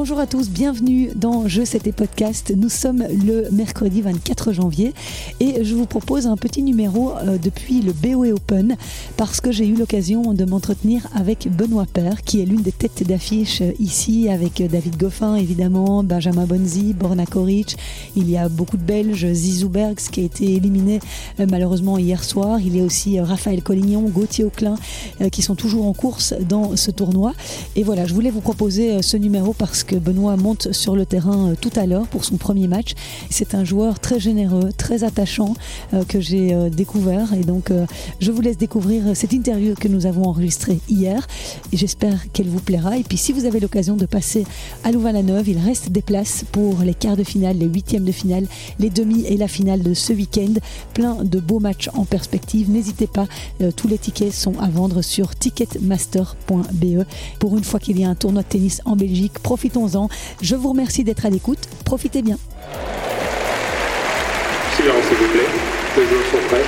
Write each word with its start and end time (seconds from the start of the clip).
Bonjour 0.00 0.20
à 0.20 0.28
tous, 0.28 0.48
bienvenue 0.48 1.10
dans 1.16 1.48
Je 1.48 1.64
C'était 1.64 1.90
Podcast. 1.90 2.52
Nous 2.56 2.68
sommes 2.68 3.04
le 3.08 3.50
mercredi 3.50 4.00
24 4.00 4.37
janvier 4.52 4.92
et 5.40 5.64
je 5.64 5.74
vous 5.74 5.86
propose 5.86 6.26
un 6.26 6.36
petit 6.36 6.62
numéro 6.62 7.12
euh, 7.12 7.38
depuis 7.38 7.80
le 7.80 7.92
BOE 7.92 8.32
Open 8.32 8.76
parce 9.16 9.40
que 9.40 9.52
j'ai 9.52 9.66
eu 9.66 9.74
l'occasion 9.74 10.34
de 10.34 10.44
m'entretenir 10.44 11.06
avec 11.14 11.48
Benoît 11.50 11.86
Père 11.92 12.22
qui 12.22 12.40
est 12.40 12.44
l'une 12.44 12.62
des 12.62 12.72
têtes 12.72 13.06
d'affiche 13.06 13.62
ici 13.78 14.28
avec 14.28 14.62
David 14.62 14.96
Goffin 14.96 15.36
évidemment, 15.36 16.02
Benjamin 16.02 16.46
Bonzi, 16.46 16.92
Borna 16.92 17.26
Koric. 17.26 17.76
Il 18.16 18.30
y 18.30 18.36
a 18.36 18.48
beaucoup 18.48 18.76
de 18.76 18.82
Belges, 18.82 19.32
Zizou 19.32 19.68
Bergs 19.68 20.10
qui 20.10 20.20
a 20.20 20.24
été 20.24 20.54
éliminé 20.54 21.00
euh, 21.40 21.46
malheureusement 21.50 21.98
hier 21.98 22.24
soir. 22.24 22.60
Il 22.60 22.76
y 22.76 22.80
a 22.80 22.84
aussi 22.84 23.18
euh, 23.18 23.24
Raphaël 23.24 23.62
Collignon, 23.62 24.02
Gauthier 24.02 24.44
Auclin 24.44 24.76
qui 25.32 25.42
sont 25.42 25.54
toujours 25.54 25.86
en 25.86 25.92
course 25.92 26.34
dans 26.48 26.76
ce 26.76 26.90
tournoi. 26.90 27.32
Et 27.76 27.82
voilà, 27.82 28.06
je 28.06 28.14
voulais 28.14 28.30
vous 28.30 28.40
proposer 28.40 29.02
ce 29.02 29.16
numéro 29.16 29.52
parce 29.52 29.82
que 29.84 29.96
Benoît 29.96 30.36
monte 30.36 30.72
sur 30.72 30.96
le 30.96 31.06
terrain 31.06 31.50
euh, 31.50 31.54
tout 31.60 31.70
à 31.76 31.86
l'heure 31.86 32.06
pour 32.06 32.24
son 32.24 32.36
premier 32.36 32.68
match. 32.68 32.94
C'est 33.30 33.54
un 33.54 33.64
joueur 33.64 34.00
très 34.00 34.20
généreux, 34.20 34.37
très 34.76 35.04
attachant 35.04 35.54
euh, 35.94 36.04
que 36.04 36.20
j'ai 36.20 36.54
euh, 36.54 36.70
découvert 36.70 37.32
et 37.34 37.40
donc 37.40 37.72
je 38.20 38.30
vous 38.30 38.40
laisse 38.40 38.56
découvrir 38.56 39.16
cette 39.16 39.32
interview 39.32 39.74
que 39.74 39.88
nous 39.88 40.06
avons 40.06 40.24
enregistrée 40.24 40.80
hier 40.88 41.26
j'espère 41.72 42.30
qu'elle 42.32 42.48
vous 42.48 42.60
plaira. 42.60 42.96
Et 42.96 43.02
puis 43.02 43.16
si 43.16 43.32
vous 43.32 43.44
avez 43.44 43.60
l'occasion 43.60 43.96
de 43.96 44.06
passer 44.06 44.46
à 44.84 44.92
Louvain-la-Neuve, 44.92 45.48
il 45.48 45.58
reste 45.58 45.90
des 45.90 46.02
places 46.02 46.44
pour 46.52 46.80
les 46.80 46.94
quarts 46.94 47.16
de 47.16 47.24
finale, 47.24 47.58
les 47.58 47.66
huitièmes 47.66 48.04
de 48.04 48.12
finale, 48.12 48.46
les 48.78 48.90
demi 48.90 49.24
et 49.26 49.36
la 49.36 49.48
finale 49.48 49.82
de 49.82 49.94
ce 49.94 50.12
week-end. 50.12 50.54
Plein 50.94 51.16
de 51.24 51.40
beaux 51.40 51.60
matchs 51.60 51.90
en 51.94 52.04
perspective. 52.04 52.70
N'hésitez 52.70 53.06
pas, 53.06 53.26
tous 53.76 53.88
les 53.88 53.98
tickets 53.98 54.32
sont 54.32 54.58
à 54.60 54.68
vendre 54.68 55.02
sur 55.02 55.34
ticketmaster.be. 55.36 57.04
Pour 57.38 57.56
une 57.56 57.64
fois 57.64 57.80
qu'il 57.80 57.98
y 58.00 58.04
a 58.04 58.08
un 58.08 58.14
tournoi 58.14 58.42
de 58.42 58.48
tennis 58.48 58.80
en 58.84 58.96
Belgique, 58.96 59.38
profitons-en. 59.42 60.08
Je 60.40 60.56
vous 60.56 60.70
remercie 60.70 61.04
d'être 61.04 61.26
à 61.26 61.30
l'écoute. 61.30 61.68
Profitez 61.84 62.22
bien. 62.22 62.38
Silence, 64.78 65.04
s'il 65.08 65.16
vous 65.16 65.28
plaît. 65.32 65.40
Les 65.96 66.06
joueurs 66.06 66.24
sont 66.26 66.48
prêts. 66.48 66.62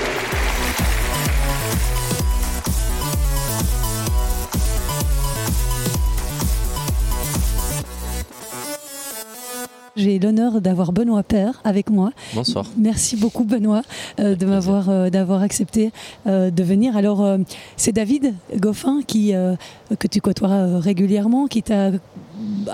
J'ai 9.95 10.19
l'honneur 10.19 10.61
d'avoir 10.61 10.93
Benoît 10.93 11.23
Père 11.23 11.61
avec 11.63 11.89
moi. 11.89 12.11
Bonsoir. 12.35 12.67
Merci 12.77 13.17
beaucoup 13.17 13.45
Benoît 13.45 13.83
euh, 14.19 14.35
de 14.35 14.45
m'avoir 14.47 14.91
euh, 14.91 15.11
d'avoir 15.11 15.43
accepté 15.43 15.93
euh, 16.27 16.51
de 16.51 16.63
venir. 16.65 16.97
Alors 16.97 17.39
c'est 17.77 17.93
David 17.93 18.35
Goffin 18.57 19.03
qui 19.07 19.35
que 19.99 20.09
tu 20.09 20.21
côtoies 20.21 20.81
régulièrement 20.81 21.47
qui 21.47 21.63
t'a 21.63 21.93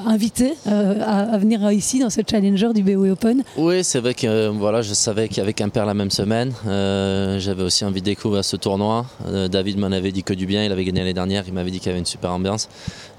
invité 0.06 0.54
à, 0.66 1.38
venir 1.38 1.70
ici 1.72 1.98
dans 1.98 2.10
ce 2.10 2.20
challenger 2.28 2.72
du 2.74 2.82
BOE 2.82 3.10
Open 3.10 3.42
Oui, 3.56 3.82
c'est 3.84 4.00
vrai 4.00 4.14
que 4.14 4.48
voilà, 4.48 4.82
je 4.82 4.94
savais 4.94 5.28
avait 5.38 5.52
qu'un 5.52 5.68
père 5.68 5.86
la 5.86 5.94
même 5.94 6.10
semaine. 6.10 6.52
J'avais 6.64 7.62
aussi 7.62 7.84
envie 7.84 8.00
de 8.00 8.06
découvrir 8.06 8.44
ce 8.44 8.56
tournoi. 8.56 9.06
David 9.50 9.78
m'en 9.78 9.88
avait 9.88 10.12
dit 10.12 10.22
que 10.22 10.34
du 10.34 10.46
bien. 10.46 10.64
Il 10.64 10.72
avait 10.72 10.84
gagné 10.84 11.00
l'année 11.00 11.14
dernière. 11.14 11.44
Il 11.46 11.54
m'avait 11.54 11.70
dit 11.70 11.78
qu'il 11.78 11.88
y 11.88 11.90
avait 11.90 11.98
une 11.98 12.06
super 12.06 12.30
ambiance. 12.32 12.68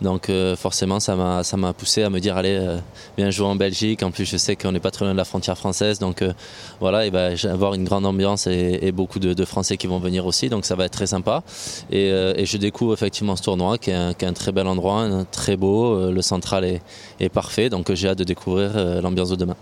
Donc 0.02 0.32
forcément, 0.56 1.00
ça 1.00 1.16
m'a 1.16 1.74
poussé 1.74 2.04
à 2.04 2.10
me 2.10 2.20
dire 2.20 2.38
allez, 2.38 2.78
viens 3.18 3.30
jouer 3.30 3.48
en 3.48 3.56
Belgique 3.56 3.98
en 4.04 4.12
plus, 4.12 4.26
je 4.26 4.38
sais 4.38 4.56
qu'on 4.56 4.72
n'est 4.72 4.80
pas 4.80 4.92
très 4.92 5.06
loin 5.06 5.14
de 5.14 5.18
la 5.18 5.26
frontière 5.26 5.58
française. 5.58 6.00
Donc 6.00 6.22
euh, 6.22 6.34
voilà, 6.80 7.06
il 7.06 7.12
va 7.12 7.34
y 7.34 7.48
avoir 7.48 7.74
une 7.74 7.84
grande 7.84 8.06
ambiance 8.06 8.48
et, 8.48 8.92
beaucoup 8.92 9.20
de, 9.20 9.46
Français 9.46 9.78
qui 9.78 9.88
vont 9.88 10.00
venir 10.00 10.26
aussi. 10.26 10.50
Donc 10.50 10.66
ça 10.66 10.76
va 10.76 10.86
être 10.86 10.94
très 10.94 11.08
sympa. 11.08 11.44
Et, 11.92 12.12
euh, 12.12 12.46
je 12.46 12.58
découvre 12.58 12.94
effectivement 12.94 13.36
ce 13.36 13.44
tournoi 13.44 13.78
qui 13.78 13.92
est 13.92 14.24
un, 14.24 14.34
très 14.34 14.52
bel 14.52 14.68
endroit, 14.68 15.08
très 15.32 15.56
beau. 15.56 15.96
Euh, 15.96 16.12
le 16.12 16.22
central 16.38 16.64
est, 16.66 16.82
est 17.20 17.30
parfait. 17.30 17.70
Donc 17.70 17.92
j'ai 17.94 18.08
hâte 18.10 18.20
de 18.20 18.24
découvrir 18.24 18.70
l'ambiance 19.02 19.30
de 19.30 19.36
demain. 19.36 19.58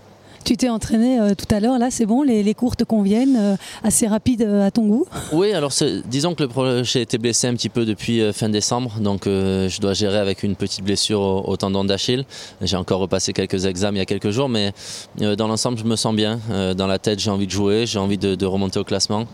Tu 0.46 0.56
t'es 0.56 0.68
entraîné 0.68 1.18
euh, 1.18 1.34
tout 1.34 1.52
à 1.52 1.58
l'heure, 1.58 1.76
là 1.76 1.90
c'est 1.90 2.06
bon, 2.06 2.22
les, 2.22 2.54
cours 2.54 2.76
te 2.76 2.84
conviennent, 2.84 3.36
euh, 3.36 3.56
assez 3.82 4.06
rapides 4.06 4.42
euh, 4.42 4.64
à 4.64 4.70
ton 4.70 4.86
goût. 4.86 5.04
Oui, 5.32 5.52
alors 5.52 5.72
disons 6.04 6.36
que 6.36 6.44
j'ai 6.84 7.00
été 7.00 7.18
blessé 7.18 7.48
un 7.48 7.54
petit 7.54 7.68
peu 7.68 7.84
depuis 7.84 8.32
fin 8.32 8.48
décembre, 8.48 8.92
donc 9.00 9.24
je 9.24 9.80
dois 9.80 9.92
gérer 9.92 10.18
avec 10.18 10.44
une 10.44 10.54
petite 10.54 10.84
blessure 10.84 11.20
au, 11.20 11.56
tendon 11.56 11.82
d'Achille. 11.82 12.24
J'ai 12.62 12.76
encore 12.76 13.00
repassé 13.00 13.32
quelques 13.32 13.66
examens 13.66 13.96
il 13.96 13.98
y 13.98 14.02
a 14.02 14.06
quelques 14.06 14.30
jours, 14.30 14.48
mais 14.48 14.72
dans 15.18 15.48
l'ensemble 15.48 15.78
je 15.78 15.84
me 15.84 15.96
sens 15.96 16.14
bien. 16.14 16.38
dans 16.76 16.86
la 16.86 17.00
tête 17.00 17.18
j'ai 17.18 17.30
envie 17.30 17.46
de 17.46 17.50
jouer, 17.50 17.84
j'ai 17.84 17.98
envie 17.98 18.18
de, 18.18 18.46
remonter 18.46 18.78
au 18.78 18.84
classement. 18.84 19.24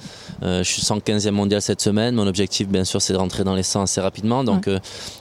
je 0.40 0.62
suis 0.62 0.80
115e 0.80 1.30
mondial 1.32 1.60
cette 1.60 1.82
semaine, 1.82 2.14
mon 2.14 2.26
objectif 2.26 2.68
bien 2.68 2.84
sûr 2.84 3.02
c'est 3.02 3.12
de 3.12 3.18
rentrer 3.18 3.44
dans 3.44 3.54
les 3.54 3.62
100 3.62 3.82
assez 3.82 4.00
rapidement, 4.00 4.44
donc 4.44 4.66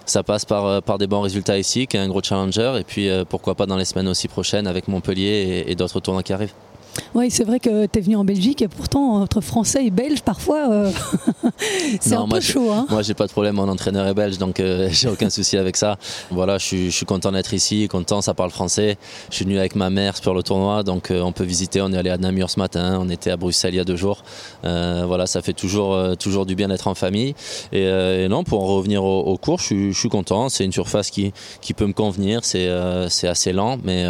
ça 0.05 0.23
passe 0.23 0.45
par, 0.45 0.81
par 0.83 0.97
des 0.97 1.07
bons 1.07 1.21
résultats 1.21 1.57
ici, 1.57 1.85
qui 1.85 1.97
est 1.97 1.99
un 1.99 2.07
gros 2.07 2.23
challenger, 2.23 2.77
et 2.79 2.85
puis 2.85 3.09
pourquoi 3.27 3.55
pas 3.55 3.65
dans 3.65 3.77
les 3.77 3.85
semaines 3.85 4.07
aussi 4.07 4.29
prochaines 4.29 4.67
avec 4.67 4.87
Montpellier 4.87 5.65
et, 5.67 5.71
et 5.71 5.80
d'autres 5.81 5.99
tournois 5.99 6.23
qui 6.23 6.33
arrivent. 6.33 6.53
Oui, 7.13 7.29
c'est 7.29 7.43
vrai 7.43 7.59
que 7.59 7.85
tu 7.85 7.99
es 7.99 8.01
venu 8.01 8.15
en 8.15 8.25
Belgique 8.25 8.61
et 8.61 8.67
pourtant, 8.67 9.21
entre 9.21 9.41
français 9.41 9.85
et 9.85 9.91
belge, 9.91 10.21
parfois, 10.21 10.71
euh, 10.71 10.91
c'est 12.01 12.15
un 12.15 12.27
peu 12.27 12.39
chaud. 12.39 12.69
Hein 12.71 12.85
moi, 12.89 13.01
j'ai 13.01 13.13
pas 13.13 13.27
de 13.27 13.31
problème, 13.31 13.55
mon 13.55 13.69
entraîneur 13.69 14.07
est 14.07 14.13
belge, 14.13 14.37
donc 14.37 14.59
euh, 14.59 14.89
j'ai 14.91 15.07
aucun 15.07 15.29
souci 15.29 15.57
avec 15.57 15.77
ça. 15.77 15.97
Voilà, 16.29 16.57
je 16.57 16.89
suis, 16.89 17.05
content 17.05 17.31
d'être 17.31 17.53
ici, 17.53 17.87
content, 17.87 18.21
ça 18.21 18.33
parle 18.33 18.51
français. 18.51 18.97
Je 19.29 19.35
suis 19.35 19.45
venu 19.45 19.57
avec 19.57 19.75
ma 19.75 19.89
mère 19.89 20.13
pour 20.21 20.33
le 20.33 20.43
tournoi, 20.43 20.83
donc 20.83 21.11
euh, 21.11 21.21
on 21.21 21.31
peut 21.31 21.43
visiter. 21.43 21.81
On 21.81 21.91
est 21.93 21.97
allé 21.97 22.09
à 22.09 22.17
Namur 22.17 22.49
ce 22.49 22.59
matin, 22.59 22.97
on 23.01 23.09
était 23.09 23.31
à 23.31 23.37
Bruxelles 23.37 23.73
il 23.73 23.77
y 23.77 23.81
a 23.81 23.85
deux 23.85 23.95
jours. 23.95 24.23
voilà, 24.63 25.27
ça 25.27 25.41
fait 25.41 25.53
toujours, 25.53 26.17
toujours 26.17 26.45
du 26.45 26.55
bien 26.55 26.67
d'être 26.67 26.87
en 26.87 26.95
famille. 26.95 27.35
Et, 27.71 28.27
non, 28.29 28.43
pour 28.43 28.63
en 28.63 28.75
revenir 28.75 29.03
au, 29.03 29.37
cours, 29.37 29.59
je 29.59 29.91
suis, 29.91 30.09
content. 30.09 30.49
C'est 30.49 30.65
une 30.65 30.71
surface 30.71 31.09
qui, 31.09 31.33
qui 31.61 31.73
peut 31.73 31.85
me 31.85 31.93
convenir, 31.93 32.43
c'est 32.43 32.67
assez 33.27 33.53
lent, 33.53 33.77
mais 33.83 34.05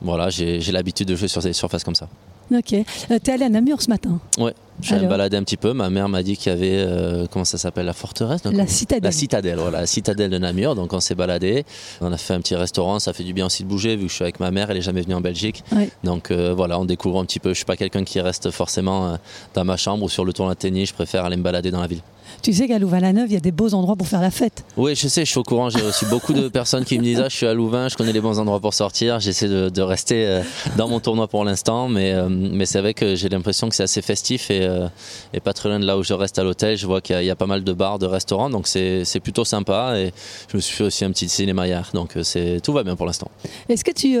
voilà, 0.00 0.30
j'ai 0.30 0.60
l'habitude 0.72 1.08
de 1.08 1.16
jouer 1.16 1.28
sur 1.28 1.42
des 1.42 1.52
surfaces 1.52 1.84
comme 1.84 1.94
ça. 1.94 2.08
Ok. 2.50 2.72
Euh, 2.72 3.18
tu 3.22 3.30
es 3.30 3.34
allé 3.34 3.44
à 3.44 3.48
Namur 3.50 3.82
ce 3.82 3.90
matin 3.90 4.20
Ouais, 4.38 4.54
je 4.80 4.86
suis 4.86 4.94
allé 4.94 5.04
me 5.04 5.10
balader 5.10 5.36
un 5.36 5.42
petit 5.42 5.58
peu. 5.58 5.74
Ma 5.74 5.90
mère 5.90 6.08
m'a 6.08 6.22
dit 6.22 6.36
qu'il 6.36 6.50
y 6.50 6.54
avait, 6.54 6.78
euh, 6.78 7.26
comment 7.30 7.44
ça 7.44 7.58
s'appelle, 7.58 7.84
la 7.84 7.92
forteresse 7.92 8.42
La 8.44 8.66
citadelle. 8.66 9.02
La 9.02 9.12
citadelle, 9.12 9.58
voilà, 9.58 9.80
la 9.80 9.86
citadelle 9.86 10.30
de 10.30 10.38
Namur. 10.38 10.74
Donc 10.74 10.92
on 10.94 11.00
s'est 11.00 11.14
baladé. 11.14 11.64
On 12.00 12.10
a 12.10 12.16
fait 12.16 12.32
un 12.32 12.40
petit 12.40 12.54
restaurant. 12.54 12.98
Ça 13.00 13.12
fait 13.12 13.24
du 13.24 13.34
bien 13.34 13.46
aussi 13.46 13.64
de 13.64 13.68
bouger 13.68 13.96
vu 13.96 14.04
que 14.04 14.08
je 14.08 14.14
suis 14.14 14.22
avec 14.24 14.40
ma 14.40 14.50
mère. 14.50 14.70
Elle 14.70 14.78
est 14.78 14.82
jamais 14.82 15.02
venue 15.02 15.14
en 15.14 15.20
Belgique. 15.20 15.62
Donc 16.04 16.30
euh, 16.30 16.54
voilà, 16.56 16.78
on 16.80 16.86
découvre 16.86 17.20
un 17.20 17.24
petit 17.26 17.40
peu. 17.40 17.50
Je 17.50 17.56
suis 17.56 17.66
pas 17.66 17.76
quelqu'un 17.76 18.04
qui 18.04 18.20
reste 18.20 18.50
forcément 18.50 19.18
dans 19.52 19.64
ma 19.64 19.76
chambre 19.76 20.04
ou 20.04 20.08
sur 20.08 20.24
le 20.24 20.32
tour 20.32 20.48
de 20.48 20.54
tennis. 20.54 20.88
Je 20.88 20.94
préfère 20.94 21.26
aller 21.26 21.36
me 21.36 21.42
balader 21.42 21.70
dans 21.70 21.80
la 21.80 21.86
ville. 21.86 22.00
Tu 22.42 22.52
sais 22.52 22.68
qu'à 22.68 22.78
Louvain-la-Neuve, 22.78 23.26
il 23.28 23.34
y 23.34 23.36
a 23.36 23.40
des 23.40 23.52
beaux 23.52 23.74
endroits 23.74 23.96
pour 23.96 24.06
faire 24.06 24.20
la 24.20 24.30
fête. 24.30 24.64
Oui, 24.76 24.94
je 24.94 25.08
sais, 25.08 25.24
je 25.24 25.30
suis 25.30 25.38
au 25.38 25.42
courant. 25.42 25.70
J'ai 25.70 25.82
aussi 25.82 26.06
beaucoup 26.06 26.32
de 26.32 26.48
personnes 26.48 26.84
qui 26.84 26.98
me 26.98 27.02
disent 27.02 27.20
ah, 27.20 27.28
je 27.28 27.36
suis 27.36 27.46
à 27.46 27.54
Louvain, 27.54 27.88
je 27.88 27.96
connais 27.96 28.12
les 28.12 28.20
bons 28.20 28.38
endroits 28.38 28.60
pour 28.60 28.74
sortir. 28.74 29.20
J'essaie 29.20 29.48
de, 29.48 29.82
rester 29.82 30.26
euh, 30.26 30.42
dans 30.76 30.88
mon 30.88 31.00
tournoi 31.00 31.28
pour 31.28 31.44
l'instant, 31.44 31.88
mais, 31.88 32.12
euh, 32.12 32.28
mais 32.28 32.66
c'est 32.66 32.80
vrai 32.80 32.94
que 32.94 33.14
j'ai 33.14 33.28
l'impression 33.28 33.68
que 33.68 33.74
c'est 33.74 33.82
assez 33.82 34.02
festif 34.02 34.50
et, 34.50 34.62
euh, 34.62 34.88
et, 35.32 35.40
pas 35.40 35.52
très 35.52 35.68
loin 35.68 35.80
de 35.80 35.86
là 35.86 35.98
où 35.98 36.02
je 36.02 36.14
reste 36.14 36.38
à 36.38 36.44
l'hôtel. 36.44 36.76
Je 36.76 36.86
vois 36.86 37.00
qu'il 37.00 37.22
y, 37.22 37.30
a 37.30 37.36
pas 37.36 37.46
mal 37.46 37.64
de 37.64 37.72
bars, 37.72 37.98
de 37.98 38.06
restaurants, 38.06 38.50
donc 38.50 38.66
c'est 38.66 39.20
plutôt 39.20 39.44
sympa. 39.44 39.94
Et 39.98 40.12
je 40.50 40.56
me 40.56 40.60
suis 40.60 40.76
fait 40.76 40.84
aussi 40.84 41.04
un 41.04 41.10
petit 41.10 41.28
cinéma 41.28 41.66
hier, 41.66 41.90
donc 41.94 42.16
tout 42.62 42.72
va 42.72 42.82
bien 42.82 42.96
pour 42.96 43.06
l'instant. 43.06 43.30
Est-ce 43.68 43.84
que 43.84 43.92
tu 43.92 44.18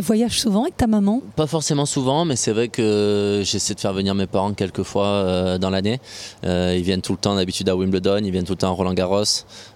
voyages 0.00 0.40
souvent 0.40 0.62
avec 0.62 0.76
ta 0.76 0.86
maman? 0.86 1.22
Pas 1.36 1.46
forcément 1.46 1.86
souvent, 1.86 2.24
mais 2.24 2.36
c'est 2.36 2.52
vrai 2.52 2.68
que 2.68 3.42
j'essaie 3.44 3.74
de 3.74 3.80
faire 3.80 3.92
venir 3.92 4.14
mes 4.14 4.26
parents 4.26 4.52
quelques 4.52 4.84
fois 4.84 5.58
dans 5.58 5.70
l'année. 5.70 6.00
ils 6.44 6.82
viennent 6.82 7.02
tout 7.02 7.12
le 7.12 7.18
temps 7.18 7.34
d'habitude 7.34 7.47
à 7.66 7.76
Wimbledon 7.76 8.20
viennent 8.30 8.44
tout 8.44 8.52
le 8.52 8.58
temps 8.58 8.68
à 8.68 8.72
Roland 8.72 8.94
Garros. 8.94 9.24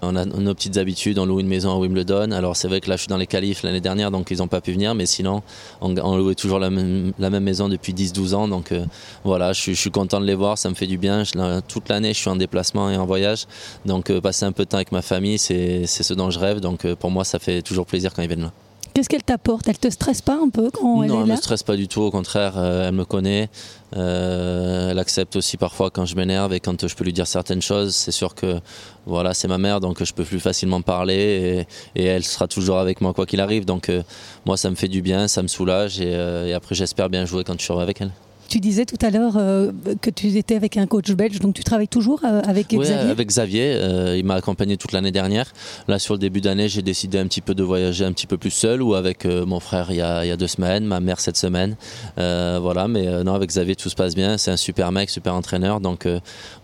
On 0.03 0.17
a 0.17 0.25
nos 0.25 0.55
petites 0.55 0.77
habitudes, 0.77 1.19
on 1.19 1.27
loue 1.27 1.41
une 1.41 1.47
maison 1.47 1.73
à 1.73 1.77
Wimbledon. 1.77 2.31
Alors 2.33 2.57
c'est 2.57 2.69
vrai 2.69 2.81
que 2.81 2.89
là 2.89 2.97
je 2.97 3.03
suis 3.03 3.09
dans 3.09 3.17
les 3.17 3.27
qualifs 3.27 3.63
l'année 3.63 3.81
dernière, 3.81 4.11
donc 4.11 4.31
ils 4.31 4.39
n'ont 4.39 4.49
pas 4.49 4.61
pu 4.61 4.73
venir, 4.73 4.95
mais 4.95 5.07
sinon 5.07 5.43
on, 5.81 5.97
on 5.99 6.17
louait 6.17 6.35
toujours 6.35 6.59
la 6.59 6.71
même, 6.71 7.13
la 7.19 7.31
même, 7.31 7.45
maison 7.45 7.69
depuis 7.69 7.93
10-12 7.93 8.35
ans. 8.35 8.49
Donc 8.49 8.73
euh, 8.73 8.85
voilà, 9.25 9.53
je, 9.53 9.73
suis 9.73 9.91
content 9.91 10.21
de 10.21 10.27
les 10.27 10.35
voir, 10.35 10.59
ça 10.59 10.69
me 10.71 10.75
fait 10.75 10.87
du 10.87 10.99
bien. 10.99 11.23
toute 11.69 11.89
l'année 11.89 12.13
je 12.13 12.19
suis 12.19 12.31
en 12.31 12.37
déplacement 12.37 12.91
et 12.91 12.97
en 12.97 13.07
voyage, 13.07 13.47
donc 13.85 14.11
euh, 14.11 14.21
passer 14.21 14.45
un 14.45 14.53
peu 14.53 14.65
de 14.65 14.69
temps 14.69 14.79
avec 14.79 14.93
ma 14.93 15.03
famille, 15.03 15.39
c'est 15.39 15.87
ce 15.87 16.15
dont 16.15 16.31
je 16.31 16.39
rêve. 16.39 16.61
Donc 16.61 16.85
euh, 16.85 16.95
pour 16.95 17.11
moi 17.11 17.25
ça 17.25 17.39
fait 17.39 17.63
toujours 17.63 17.87
plaisir 17.87 18.13
quand 18.15 18.23
ils 18.23 18.29
viennent 18.29 18.43
là. 18.43 18.53
Qu'est-ce 18.95 19.09
qu'elle 19.09 19.23
t'apporte? 19.23 19.69
Elle 19.69 19.79
te 19.79 19.89
stresse 19.89 20.21
pas 20.21 20.35
un 20.35 20.51
peu 20.51 20.71
quand 20.71 21.03
elle 21.03 21.07
est 21.07 21.09
là 21.09 21.15
Non, 21.15 21.25
elle 21.25 21.31
me 21.33 21.37
stresse 21.37 21.63
pas 21.63 21.77
du 21.77 21.89
tout. 21.89 22.03
Au 22.03 22.11
contraire, 22.11 22.55
euh, 22.57 22.89
elle 22.89 22.95
me 22.95 23.05
connaît. 23.05 23.49
Euh, 23.97 24.91
elle 24.91 24.99
accepte 24.99 25.37
aussi 25.37 25.57
parfois 25.57 25.91
quand 25.91 26.05
je 26.05 26.15
m'énerve 26.15 26.53
et 26.53 26.61
quand 26.61 26.87
je 26.87 26.95
peux 26.95 27.05
lui 27.05 27.13
dire 27.13 27.27
certaines 27.27 27.63
choses. 27.63 27.95
C'est 27.95 28.13
sûr 28.13 28.35
que 28.35 28.61
voilà, 29.07 29.33
c'est 29.33 29.49
ma 29.49 29.59
mère, 29.59 29.81
donc 29.81 30.03
je 30.03 30.13
peux 30.13 30.25
plus 30.25 30.41
facilement 30.41 30.83
parler 30.83 31.67
et, 31.95 32.05
elle 32.05 32.25
sera 32.25 32.49
toujours 32.49 32.79
avec 32.79 33.01
moi 33.01 33.15
quoi 33.15 33.25
qu'il 33.25 33.41
arrive. 33.41 33.65
Donc 33.65 33.89
euh, 33.89 34.03
moi, 34.45 34.57
ça 34.57 34.69
me 34.71 34.75
fait 34.75 34.89
du 34.89 35.01
bien, 35.01 35.27
ça 35.27 35.43
me 35.43 35.49
soulage 35.49 36.01
et, 36.01 36.13
et 36.13 36.53
après, 36.53 36.75
j'espère 36.75 37.09
bien 37.09 37.25
jouer 37.25 37.45
quand 37.45 37.59
je 37.59 37.65
serai 37.65 37.83
avec 37.83 38.01
elle. 38.01 38.13
Tu 38.53 38.61
disais 38.61 38.85
tout 38.85 38.99
à 39.01 39.09
l'heure 39.09 39.39
euh, 39.39 39.73
que 40.03 40.11
tu 40.11 40.27
étais 40.37 40.57
avec 40.57 40.77
un 40.77 40.87
coach 40.87 41.11
belge, 41.13 41.39
donc 41.39 41.55
tu 41.55 41.65
travailles 41.65 41.89
toujours 41.89 42.21
euh, 42.23 42.43
avec 42.47 42.67
Oui, 42.73 42.81
Xavier? 42.81 43.11
avec 43.11 43.29
Xavier. 43.29 43.73
euh, 43.77 44.15
il 44.19 44.27
m'a 44.27 44.35
accompagné 44.35 44.77
toute 44.77 44.93
l'année 44.93 45.11
dernière. 45.11 45.55
Là, 45.89 45.99
sur 45.99 46.13
le 46.13 46.19
début 46.19 46.43
d'année, 46.43 46.69
j'ai 46.69 46.83
décidé 46.83 47.19
un 47.19 47.27
petit 47.29 47.41
peu 47.41 47.55
de 47.55 47.63
voyager 47.63 48.05
un 48.05 48.13
petit 48.13 48.27
peu 48.27 48.37
plus 48.37 48.51
seul 48.51 48.83
ou 48.83 48.93
avec 48.93 49.25
euh, 49.25 49.47
mon 49.47 49.59
frère 49.59 49.87
il 49.89 49.97
y, 49.97 50.01
a, 50.03 50.23
il 50.27 50.29
y 50.29 50.31
a 50.31 50.37
deux 50.37 50.49
semaines, 50.49 50.85
ma 50.85 51.01
mère 51.01 51.19
cette 51.19 51.39
semaine. 51.39 51.77
Voilà, 52.19 52.89
mais 52.89 53.25
non, 53.25 53.33
avec 53.33 53.49
Xavier, 53.49 53.75
tout 53.75 53.89
se 53.89 53.95
passe 53.95 54.15
bien. 54.15 54.37
C'est 54.37 54.51
un 54.51 54.59
super 54.59 54.93
mec, 54.93 55.09
super 55.09 55.35
entraîneur. 55.35 55.81
Donc, 55.81 56.07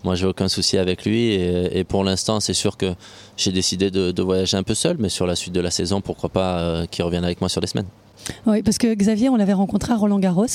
moi, 0.03 0.13
j'ai 0.13 0.27
aucun 0.27 0.47
souci 0.47 0.77
avec 0.77 1.05
lui. 1.05 1.31
Et, 1.33 1.79
et 1.79 1.83
pour 1.83 2.03
l'instant, 2.03 2.39
c'est 2.39 2.53
sûr 2.53 2.77
que 2.77 2.93
j'ai 3.35 3.51
décidé 3.51 3.89
de, 3.89 4.11
de 4.11 4.21
voyager 4.21 4.57
un 4.57 4.63
peu 4.63 4.75
seul, 4.75 4.97
mais 4.99 5.09
sur 5.09 5.25
la 5.25 5.35
suite 5.35 5.55
de 5.55 5.59
la 5.61 5.71
saison, 5.71 6.01
pourquoi 6.01 6.29
pas 6.29 6.85
qu'il 6.91 7.03
revienne 7.03 7.25
avec 7.25 7.41
moi 7.41 7.49
sur 7.49 7.61
les 7.61 7.67
semaines. 7.67 7.87
Oui, 8.45 8.61
parce 8.61 8.77
que 8.77 8.93
Xavier, 8.93 9.29
on 9.29 9.35
l'avait 9.35 9.53
rencontré 9.53 9.93
à 9.93 9.95
Roland 9.97 10.19
Garros 10.19 10.45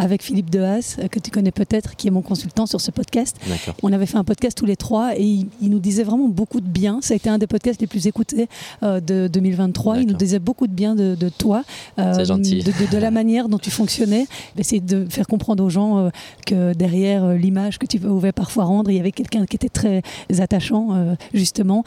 avec 0.00 0.22
Philippe 0.22 0.50
Dehaas, 0.50 0.96
euh, 0.98 1.08
que 1.08 1.18
tu 1.18 1.30
connais 1.30 1.50
peut-être, 1.50 1.96
qui 1.96 2.08
est 2.08 2.10
mon 2.10 2.22
consultant 2.22 2.66
sur 2.66 2.80
ce 2.80 2.90
podcast. 2.90 3.36
On 3.82 3.92
avait 3.92 4.06
fait 4.06 4.16
un 4.18 4.24
podcast 4.24 4.56
tous 4.56 4.66
les 4.66 4.76
trois 4.76 5.16
et 5.16 5.22
il, 5.22 5.46
il 5.60 5.70
nous 5.70 5.78
disait 5.80 6.04
vraiment 6.04 6.28
beaucoup 6.28 6.60
de 6.60 6.66
bien. 6.68 6.98
Ça 7.02 7.14
a 7.14 7.16
été 7.16 7.28
un 7.28 7.38
des 7.38 7.46
podcasts 7.46 7.80
les 7.80 7.86
plus 7.86 8.06
écoutés 8.06 8.48
euh, 8.82 9.00
de 9.00 9.28
2023. 9.28 9.98
Il 9.98 10.06
nous 10.06 10.14
disait 10.18 10.38
beaucoup 10.38 10.66
de 10.66 10.72
bien 10.72 10.94
de, 10.94 11.14
de 11.14 11.28
toi, 11.28 11.64
euh, 11.98 12.24
gentil. 12.24 12.62
De, 12.62 12.70
de- 12.72 12.90
de 12.90 12.98
la 12.98 13.10
manière 13.10 13.48
dont 13.48 13.58
tu 13.58 13.70
fonctionnais. 13.70 14.26
Essayer 14.58 14.80
de 14.80 15.06
faire 15.08 15.26
comprendre 15.26 15.64
aux 15.64 15.70
gens 15.70 15.98
euh, 15.98 16.10
que 16.46 16.72
derrière 16.74 17.28
l'image 17.34 17.78
que 17.78 17.86
tu 17.86 17.98
pouvais 17.98 18.32
parfois 18.32 18.64
rendre, 18.64 18.90
il 18.90 18.96
y 18.96 19.00
avait 19.00 19.12
quelqu'un 19.12 19.46
qui 19.46 19.56
était 19.56 19.68
très 19.68 20.02
attachant, 20.38 21.14
justement. 21.32 21.84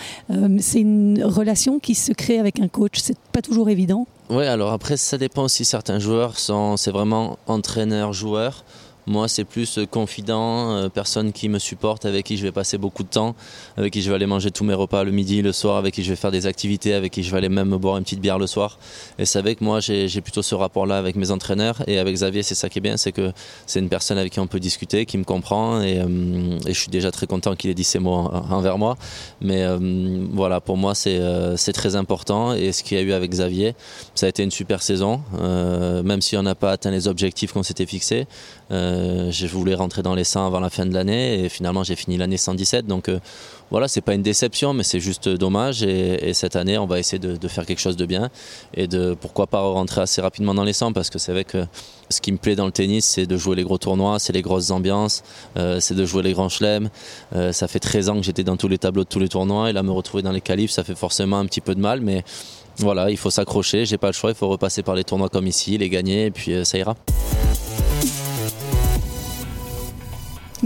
C'est 0.60 0.82
une 0.82 1.24
relation 1.24 1.80
qui 1.80 1.96
se 1.96 2.12
crée 2.12 2.40
avec 2.40 2.60
un 2.60 2.68
coach. 2.68 3.00
C'est 3.02 3.18
pas 3.32 3.42
toujours 3.42 3.70
évident. 3.70 4.08
Oui, 4.30 4.46
alors 4.46 4.74
après, 4.74 4.98
ça 4.98 5.18
dépend 5.18 5.44
aussi. 5.44 5.64
Certains 5.64 6.00
joueurs, 6.00 6.38
sont, 6.38 6.76
c'est 6.76 6.92
vraiment 6.92 7.40
entraîneur-joueur. 7.48 8.64
Moi, 9.08 9.30
c'est 9.30 9.46
plus 9.46 9.78
euh, 9.78 9.86
confident, 9.86 10.72
euh, 10.72 10.90
personne 10.90 11.32
qui 11.32 11.48
me 11.48 11.60
supporte, 11.60 12.06
avec 12.06 12.26
qui 12.26 12.36
je 12.36 12.44
vais 12.44 12.52
passer 12.52 12.78
beaucoup 12.78 13.04
de 13.04 13.08
temps, 13.08 13.36
avec 13.78 13.94
qui 13.94 14.02
je 14.02 14.10
vais 14.10 14.16
aller 14.16 14.26
manger 14.26 14.52
tous 14.52 14.66
mes 14.66 14.74
repas 14.74 15.06
le 15.06 15.12
midi, 15.12 15.42
le 15.42 15.54
soir, 15.54 15.78
avec 15.78 15.94
qui 15.94 16.04
je 16.04 16.10
vais 16.10 16.18
faire 16.18 16.30
des 16.32 16.46
activités, 16.46 16.94
avec 16.94 17.14
qui 17.14 17.24
je 17.24 17.32
vais 17.32 17.38
aller 17.38 17.48
même 17.48 17.70
me 17.70 17.78
boire 17.78 17.98
une 17.98 18.04
petite 18.04 18.20
bière 18.20 18.38
le 18.38 18.48
soir. 18.48 18.78
Et 19.18 19.26
c'est 19.26 19.40
avec 19.40 19.62
moi, 19.62 19.80
j'ai, 19.80 20.10
plutôt 20.20 20.42
ce 20.42 20.56
rapport-là 20.56 20.98
avec 20.98 21.16
mes 21.16 21.32
entraîneurs. 21.32 21.82
Et 21.88 22.00
avec 22.00 22.16
Xavier, 22.16 22.44
c'est 22.44 22.54
ça 22.56 22.68
qui 22.68 22.80
est 22.80 22.82
bien, 22.82 22.98
c'est 22.98 23.14
que 23.14 23.32
c'est 23.66 23.80
une 23.80 23.88
personne 23.88 24.18
avec 24.18 24.34
qui 24.34 24.42
on 24.42 24.48
peut 24.48 24.60
discuter, 24.60 25.06
qui 25.06 25.18
me 25.18 25.24
comprend. 25.24 25.82
Et, 25.82 26.00
euh, 26.00 26.60
je 26.68 26.74
suis 26.74 26.90
déjà 26.90 27.10
très 27.10 27.28
content 27.28 27.56
qu'il 27.56 27.70
ait 27.70 27.76
dit 27.76 27.86
ces 27.86 28.00
mots 28.00 28.12
en- 28.12 28.52
envers 28.52 28.78
moi. 28.78 28.98
Mais 29.40 29.66
voilà, 30.34 30.60
pour 30.60 30.76
moi, 30.76 30.96
c'est, 30.96 31.22
très 31.74 31.96
important. 31.96 32.54
Et 32.54 32.74
ce 32.74 32.84
qu'il 32.84 32.98
y 32.98 33.00
a 33.00 33.04
eu 33.04 33.14
avec 33.14 33.32
Xavier, 33.32 33.74
ça 34.16 34.26
a 34.26 34.30
été 34.30 34.44
une 34.44 34.52
super 34.52 34.82
saison, 34.82 35.22
même 35.40 36.22
si 36.22 36.36
on 36.36 36.44
n'a 36.44 36.56
pas 36.56 36.72
atteint 36.72 36.92
les 36.92 37.08
objectifs 37.08 37.54
qu'on 37.54 37.64
s'était 37.64 37.86
fixés. 37.86 38.28
Je 39.32 39.48
voulais 39.48 39.76
rentrer 39.76 40.02
dans 40.02 40.16
les 40.16 40.24
100 40.24 40.46
avant 40.46 40.60
la 40.60 40.70
fin 40.70 40.86
de 40.86 40.94
l'année 40.94 41.44
et 41.44 41.50
finalement 41.50 41.84
j'ai 41.84 41.96
fini 41.96 42.18
l'année 42.18 42.38
117. 42.38 42.86
Donc 42.86 43.10
euh, 43.10 43.20
voilà, 43.70 43.88
c'est 43.88 44.02
pas 44.02 44.14
une 44.14 44.22
déception, 44.22 44.74
mais 44.74 44.84
c'est 44.84 45.00
juste 45.00 45.28
dommage. 45.28 45.84
Et, 45.84 46.30
et 46.30 46.34
cette 46.34 46.56
année, 46.56 46.78
on 46.78 46.86
va 46.86 47.00
essayer 47.00 47.20
de, 47.20 47.48
faire 47.48 47.66
quelque 47.66 47.80
chose 47.80 47.98
de 47.98 48.06
bien 48.06 48.30
et 48.74 48.88
de 48.88 49.16
pourquoi 49.20 49.48
pas 49.48 49.62
rentrer 49.62 50.02
assez 50.02 50.22
rapidement 50.22 50.54
dans 50.54 50.64
les 50.64 50.74
100 50.74 50.94
parce 50.94 51.10
que 51.10 51.20
c'est 51.20 51.32
vrai 51.32 51.44
que 51.44 51.66
ce 52.10 52.22
qui 52.22 52.32
me 52.32 52.38
plaît 52.38 52.56
dans 52.56 52.66
le 52.66 52.72
tennis, 52.72 53.06
c'est 53.06 53.26
de 53.26 53.38
jouer 53.38 53.56
les 53.56 53.64
gros 53.64 53.78
tournois, 53.78 54.20
c'est 54.20 54.34
les 54.34 54.42
grosses 54.42 54.72
ambiances, 54.72 55.24
euh, 55.58 55.80
c'est 55.80 55.96
de 55.96 56.06
jouer 56.06 56.24
les 56.24 56.34
grands 56.34 56.50
chelems. 56.50 56.90
Euh, 57.36 57.52
ça 57.52 57.68
fait 57.68 57.80
13 57.80 58.10
ans 58.10 58.16
que 58.18 58.24
j'étais 58.24 58.44
dans 58.44 58.58
tous 58.58 58.68
les 58.68 58.78
tableaux 58.78 59.04
de 59.04 59.10
tous 59.10 59.20
les 59.20 59.30
tournois 59.30 59.70
et 59.70 59.74
là 59.74 59.84
me 59.84 59.92
retrouver 59.92 60.24
dans 60.24 60.32
les 60.32 60.42
qualifs, 60.42 60.72
ça 60.72 60.84
fait 60.84 60.96
forcément 60.96 61.40
un 61.40 61.46
petit 61.46 61.62
peu 61.62 61.76
de 61.76 61.82
mal, 61.82 62.02
mais 62.02 62.24
voilà, 62.78 63.10
il 63.10 63.18
faut 63.18 63.32
s'accrocher, 63.32 63.86
j'ai 63.86 63.98
pas 63.98 64.08
le 64.08 64.14
choix, 64.14 64.30
il 64.30 64.36
faut 64.36 64.48
repasser 64.48 64.84
par 64.84 64.96
les 64.96 65.04
tournois 65.04 65.30
comme 65.30 65.48
ici, 65.48 65.78
les 65.78 65.90
gagner 65.90 66.26
et 66.28 66.32
puis 66.32 66.54
euh, 66.54 66.64
ça 66.64 66.78
ira. 66.78 66.96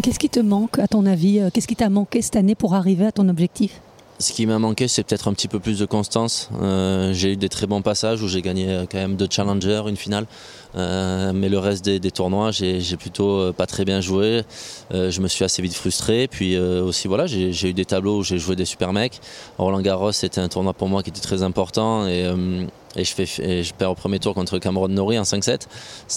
Qu'est-ce 0.02 0.20
qui 0.20 0.30
te 0.30 0.40
manque, 0.40 0.80
à 0.80 0.88
ton 0.88 1.06
avis 1.06 1.40
Euh, 1.40 1.50
Qu'est-ce 1.54 1.68
qui 1.68 1.76
t'a 1.76 1.90
manqué 1.90 2.22
cette 2.22 2.38
année 2.38 2.56
pour 2.56 2.76
arriver 2.76 3.06
à 3.06 3.12
ton 3.12 3.28
objectif? 3.28 3.82
Ce 4.20 4.32
qui 4.32 4.46
m'a 4.46 4.58
manqué, 4.58 4.88
c'est 4.88 5.04
peut-être 5.04 5.28
un 5.28 5.34
petit 5.34 5.48
peu 5.50 5.60
plus 5.60 5.80
de 5.80 5.86
constance. 5.86 6.50
Euh, 6.62 7.12
j'ai 7.12 7.34
eu 7.34 7.36
des 7.38 7.50
très 7.50 7.68
bons 7.68 7.82
passages 7.82 8.22
où 8.22 8.28
j'ai 8.30 8.42
gagné 8.42 8.70
euh, 8.70 8.86
quand 8.90 9.00
même 9.00 9.16
deux 9.16 9.28
challengers, 9.30 9.84
une 9.88 9.98
finale. 9.98 10.28
Euh, 10.76 11.32
mais 11.34 11.50
le 11.50 11.60
reste 11.60 11.84
des, 11.84 12.00
des 12.00 12.12
tournois, 12.12 12.52
j'ai 12.52 12.98
plutôt 12.98 13.40
euh, 13.40 13.52
pas 13.52 13.66
très 13.66 13.86
bien 13.86 14.02
joué. 14.02 14.44
Euh, 14.94 15.12
je 15.12 15.22
me 15.22 15.28
suis 15.28 15.44
assez 15.44 15.62
vite 15.62 15.76
frustré. 15.76 16.28
Puis 16.28 16.56
euh, 16.56 16.84
aussi, 16.84 17.08
voilà, 17.08 17.28
j'ai 17.28 17.70
eu 17.70 17.74
des 17.74 17.86
tableaux 17.86 18.20
où 18.20 18.24
j'ai 18.24 18.38
joué 18.38 18.56
des 18.56 18.66
super 18.66 18.94
mecs. 18.94 19.20
Roland 19.58 19.82
Garros, 19.82 20.12
c'était 20.12 20.42
un 20.42 20.50
tournoi 20.50 20.74
pour 20.74 20.88
moi 20.90 21.04
qui 21.04 21.10
était 21.10 21.22
très 21.22 21.44
important. 21.44 22.08
Et, 22.08 22.32
et 22.96 23.04
je, 23.04 23.14
fais, 23.14 23.28
et 23.42 23.64
je 23.64 23.74
perds 23.74 23.92
au 23.92 23.96
premier 23.96 24.20
tour 24.20 24.34
contre 24.34 24.60
Cameron 24.60 24.88
Norrie 24.90 25.18
en 25.18 25.24
5-7. 25.24 25.62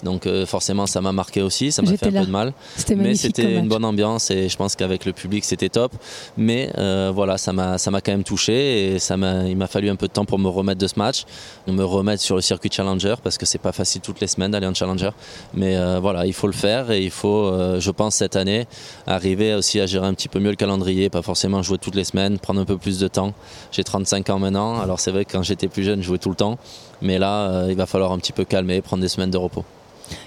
Donc 0.02 0.26
euh, 0.26 0.46
forcément, 0.46 0.86
ça 0.86 1.00
m'a 1.00 1.12
marqué 1.12 1.42
aussi. 1.42 1.70
Ça 1.70 1.82
m'a 1.82 1.96
fait 1.96 2.06
un 2.06 2.10
là. 2.10 2.20
peu 2.20 2.26
de 2.26 2.32
mal. 2.32 2.52
Mais 2.96 3.14
c'était 3.14 3.54
une 3.54 3.68
bonne 3.68 3.84
ambiance 3.84 4.30
et 4.30 4.48
je 4.48 4.56
pense 4.56 4.74
qu'avec 4.76 5.04
le 5.04 5.12
public 5.12 5.44
c'était 5.44 5.68
top. 5.68 5.92
Mais 6.36 6.70
euh, 6.78 7.12
voilà, 7.14 7.38
ça 7.38 7.52
m'a 7.52 7.78
quand 7.78 8.12
même 8.12 8.24
touché 8.24 8.94
et 8.94 8.98
ça 8.98 9.14
il 9.14 9.56
m'a 9.56 9.66
fallu 9.66 9.88
un 9.88 9.96
peu 9.96 10.08
de 10.08 10.12
temps 10.12 10.24
pour 10.24 10.38
me 10.38 10.48
remettre 10.48 10.80
de 10.80 10.86
ce 10.86 10.98
match, 10.98 11.24
me 11.66 11.84
remettre 11.84 12.22
sur 12.22 12.36
le 12.36 12.42
circuit 12.42 12.70
challenger 12.72 13.14
parce 13.22 13.38
que 13.38 13.46
c'est 13.46 13.58
pas 13.58 13.72
facile 13.72 14.00
toutes 14.00 14.20
les 14.20 14.26
semaines 14.26 14.43
d'aller 14.48 14.66
en 14.66 14.74
challenger. 14.74 15.10
Mais 15.54 15.76
euh, 15.76 15.98
voilà, 16.00 16.26
il 16.26 16.32
faut 16.32 16.46
le 16.46 16.52
faire 16.52 16.90
et 16.90 17.02
il 17.02 17.10
faut, 17.10 17.46
euh, 17.46 17.80
je 17.80 17.90
pense 17.90 18.16
cette 18.16 18.36
année, 18.36 18.66
arriver 19.06 19.54
aussi 19.54 19.80
à 19.80 19.86
gérer 19.86 20.06
un 20.06 20.14
petit 20.14 20.28
peu 20.28 20.38
mieux 20.38 20.50
le 20.50 20.56
calendrier, 20.56 21.10
pas 21.10 21.22
forcément 21.22 21.62
jouer 21.62 21.78
toutes 21.78 21.94
les 21.94 22.04
semaines, 22.04 22.38
prendre 22.38 22.60
un 22.60 22.64
peu 22.64 22.78
plus 22.78 22.98
de 22.98 23.08
temps. 23.08 23.32
J'ai 23.72 23.84
35 23.84 24.30
ans 24.30 24.38
maintenant, 24.38 24.80
alors 24.80 25.00
c'est 25.00 25.10
vrai 25.10 25.24
que 25.24 25.32
quand 25.32 25.42
j'étais 25.42 25.68
plus 25.68 25.84
jeune, 25.84 26.02
je 26.02 26.06
jouais 26.06 26.18
tout 26.18 26.30
le 26.30 26.36
temps. 26.36 26.58
Mais 27.02 27.18
là, 27.18 27.50
euh, 27.50 27.66
il 27.70 27.76
va 27.76 27.86
falloir 27.86 28.12
un 28.12 28.18
petit 28.18 28.32
peu 28.32 28.44
calmer, 28.44 28.80
prendre 28.80 29.02
des 29.02 29.08
semaines 29.08 29.30
de 29.30 29.38
repos. 29.38 29.64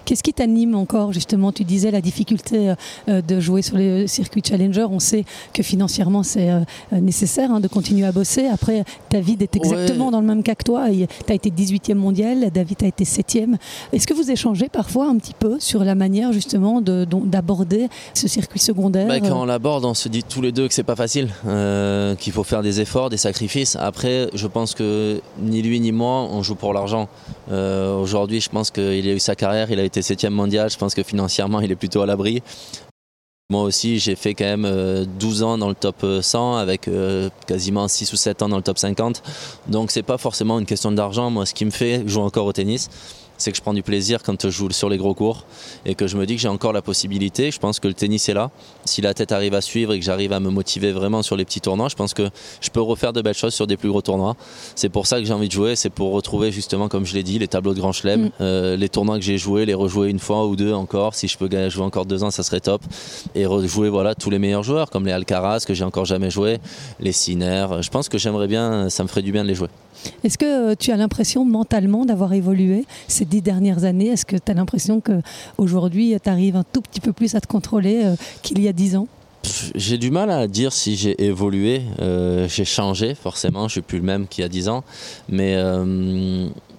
Qu'est-ce 0.08 0.24
qui 0.24 0.32
t'anime 0.32 0.74
encore 0.74 1.12
justement? 1.12 1.52
Tu 1.52 1.66
disais 1.66 1.92
la 1.92 2.00
difficulté 2.00 2.74
euh, 3.10 3.22
de 3.22 3.42
jouer 3.42 3.62
sur 3.62 3.76
les 3.78 4.08
circuits 4.08 4.42
Challenger. 4.42 4.86
On 4.90 5.00
sait 5.00 5.26
que 5.52 5.62
financièrement 5.62 6.24
c'est 6.24 6.50
euh, 6.50 6.62
nécessaire 6.94 7.52
hein, 7.52 7.60
de 7.60 7.68
continuer 7.68 8.06
à 8.06 8.14
bosser. 8.14 8.48
Après, 8.48 8.86
David 9.10 9.42
est 9.42 9.54
exactement 9.58 10.06
Ouais. 10.06 10.12
dans 10.12 10.22
le 10.22 10.28
même 10.28 10.44
cas 10.44 10.56
que 10.56 10.64
toi. 10.64 10.86
Tu 10.90 11.06
as 11.32 11.36
été 11.36 11.50
18e 11.50 11.96
mondial, 11.96 12.50
David 12.54 12.84
a 12.84 12.88
été 12.88 13.04
7e. 13.04 13.56
Est-ce 13.92 14.08
que 14.08 14.14
vous 14.14 14.32
échangez 14.32 14.70
parfois 14.70 15.10
un 15.10 15.18
petit 15.18 15.34
peu 15.38 15.58
sur 15.60 15.84
la 15.84 15.94
manière 15.94 16.32
justement 16.32 16.80
d'aborder 16.82 17.90
ce 18.14 18.30
circuit 18.30 18.60
secondaire? 18.62 19.08
Bah, 19.10 19.20
quand 19.20 19.42
on 19.42 19.46
l'aborde, 19.46 19.84
on 19.84 19.94
se 19.94 20.08
dit 20.08 20.24
tous 20.24 20.42
les 20.42 20.54
deux 20.54 20.70
que 20.70 20.74
c'est 20.74 20.84
pas 20.84 20.96
facile, 20.96 21.28
euh, 21.46 22.16
qu'il 22.16 22.32
faut 22.32 22.46
faire 22.46 22.62
des 22.64 22.80
efforts, 22.80 23.10
des 23.10 23.18
sacrifices. 23.18 23.76
Après, 23.78 24.30
je 24.34 24.48
pense 24.48 24.74
que 24.74 25.20
ni 25.42 25.62
lui 25.62 25.82
ni 25.82 25.92
moi, 25.92 26.30
on 26.32 26.44
joue 26.44 26.56
pour 26.56 26.74
l'argent. 26.74 27.10
Euh, 27.52 27.96
Aujourd'hui, 27.98 28.40
je 28.40 28.50
pense 28.50 28.72
qu'il 28.72 28.84
a 29.10 29.14
eu 29.14 29.20
sa 29.20 29.36
carrière, 29.36 29.70
il 29.70 29.80
a 29.80 29.84
été 29.84 29.97
septième 30.02 30.34
mondial. 30.34 30.70
Je 30.70 30.78
pense 30.78 30.94
que 30.96 31.04
financièrement, 31.04 31.60
il 31.62 31.72
est 31.72 31.76
plutôt 31.76 32.02
à 32.02 32.06
l'abri. 32.06 32.42
Moi 33.50 33.64
aussi, 33.64 33.98
j'ai 33.98 34.16
fait 34.16 34.34
quand 34.34 34.44
même 34.44 34.66
euh, 34.66 35.06
12 35.06 35.44
ans 35.44 35.58
dans 35.58 35.70
le 35.70 35.76
top 35.76 36.06
100 36.22 36.58
avec 36.58 36.90
euh, 36.90 37.30
quasiment 37.48 37.88
6 37.88 38.12
ou 38.12 38.18
7 38.18 38.42
ans 38.42 38.50
dans 38.50 38.58
le 38.58 38.64
top 38.64 38.78
50. 38.78 39.24
Donc 39.68 39.92
c'est 39.92 40.04
pas 40.04 40.18
forcément 40.18 40.60
une 40.60 40.66
question 40.66 40.92
d'argent. 40.92 41.30
Moi, 41.30 41.46
ce 41.46 41.54
qui 41.54 41.64
me 41.64 41.72
fait 41.72 42.06
jouer 42.08 42.24
encore 42.24 42.46
au 42.46 42.52
tennis, 42.52 42.90
c'est 43.38 43.52
que 43.52 43.58
je 43.58 43.62
prends 43.62 43.74
du 43.74 43.84
plaisir 43.84 44.22
quand 44.24 44.44
je 44.44 44.50
joue 44.50 44.70
sur 44.72 44.90
les 44.90 44.98
gros 44.98 45.14
cours 45.14 45.46
et 45.86 45.96
que 45.96 46.08
je 46.08 46.18
me 46.18 46.26
dis 46.26 46.36
que 46.36 46.42
j'ai 46.42 46.48
encore 46.48 46.74
la 46.74 46.82
possibilité. 46.82 47.52
Je 47.52 47.60
pense 47.60 47.80
que 47.80 47.88
le 47.88 47.94
tennis 47.94 48.30
est 48.30 48.34
là. 48.34 48.52
Si 48.86 49.02
la 49.02 49.14
tête 49.14 49.32
arrive 49.32 49.54
à 49.54 49.62
suivre 49.62 49.94
et 49.94 50.00
que 50.00 50.06
j'arrive 50.06 50.34
à 50.34 50.40
me 50.40 50.50
motiver 50.50 50.92
vraiment 50.92 51.22
sur 51.24 51.38
les 51.38 51.46
petits 51.46 51.62
tournois, 51.62 51.88
je 51.90 51.96
pense 51.96 52.14
que 52.14 52.30
je 52.62 52.70
peux 52.70 52.82
refaire 52.82 53.14
de 53.14 53.22
belles 53.22 53.34
choses 53.34 53.54
sur 53.54 53.68
des 53.68 53.78
plus 53.78 53.90
gros 53.90 54.02
tournois. 54.02 54.36
C'est 54.76 54.90
pour 54.90 55.08
ça 55.08 55.20
que 55.20 55.26
j'ai 55.26 55.34
envie 55.34 55.48
de 55.48 55.54
jouer, 55.54 55.76
c'est 55.76 55.90
pour 55.90 56.12
retrouver 56.12 56.52
justement, 56.52 56.88
comme 56.88 57.06
je 57.06 57.14
l'ai 57.14 57.24
dit, 57.24 57.40
les 57.40 57.48
tableaux 57.48 57.74
de 57.74 57.80
grand 57.80 57.94
chelem, 57.94 58.18
Mm. 58.18 58.32
euh, 58.42 58.76
les 58.76 58.90
tournois 58.90 59.18
que 59.18 59.24
j'ai 59.24 59.38
joués, 59.38 59.66
les 59.66 59.74
rejouer 59.74 60.10
une 60.10 60.20
fois 60.20 60.46
ou 60.46 60.56
deux 60.56 60.74
encore. 60.74 61.16
Si 61.16 61.28
je 61.28 61.38
peux 61.38 61.50
jouer 61.70 61.84
encore 61.84 62.06
deux 62.06 62.24
ans, 62.24 62.32
ça 62.32 62.44
serait 62.44 62.60
top. 62.60 62.82
Et 63.36 63.46
rejouer 63.46 63.90
voilà 63.90 64.16
tous 64.16 64.30
les 64.30 64.40
meilleurs 64.40 64.64
joueurs, 64.64 64.90
comme 64.90 65.06
les 65.06 65.12
Alcaraz 65.12 65.66
que 65.68 65.74
j'ai 65.74 65.84
encore 65.84 66.06
jamais 66.06 66.30
joué, 66.30 66.60
les 67.00 67.12
Sinner. 67.12 67.68
Je 67.82 67.90
pense 67.90 68.10
que 68.10 68.18
j'aimerais 68.18 68.48
bien, 68.48 68.90
ça 68.90 69.04
me 69.04 69.08
ferait 69.08 69.22
du 69.22 69.32
bien 69.32 69.44
de 69.44 69.48
les 69.50 69.56
jouer. 69.56 69.70
Est-ce 70.24 70.38
que 70.38 70.72
euh, 70.72 70.76
tu 70.78 70.92
as 70.92 70.98
l'impression 70.98 71.46
mentalement 71.46 72.06
d'avoir 72.06 72.34
évolué 72.34 72.86
ces 73.08 73.26
dix 73.26 73.42
dernières 73.42 73.84
années? 73.84 74.08
Est-ce 74.08 74.26
que 74.26 74.36
tu 74.36 74.52
as 74.52 74.54
l'impression 74.54 75.02
qu'aujourd'hui 75.02 76.16
tu 76.22 76.30
arrives 76.30 76.56
un 76.56 76.64
tout 76.64 76.82
petit 76.82 77.00
peu 77.00 77.14
plus 77.14 77.36
à 77.36 77.42
te 77.42 77.48
contrôler 77.48 78.02
euh, 78.04 78.16
qu'il 78.42 78.62
y 78.62 78.68
a 78.68 78.74
dix 78.74 78.96
ans? 78.96 79.08
J'ai 79.76 79.98
du 79.98 80.12
mal 80.12 80.30
à 80.30 80.48
dire 80.48 80.74
si 80.74 80.96
j'ai 80.96 81.24
évolué, 81.24 81.82
Euh, 82.00 82.48
j'ai 82.50 82.66
changé 82.66 83.16
forcément, 83.16 83.68
je 83.68 83.74
suis 83.74 83.82
plus 83.82 84.00
le 84.00 84.04
même 84.04 84.28
qu'il 84.28 84.42
y 84.42 84.46
a 84.46 84.50
10 84.50 84.68
ans, 84.70 84.84
mais 85.30 85.56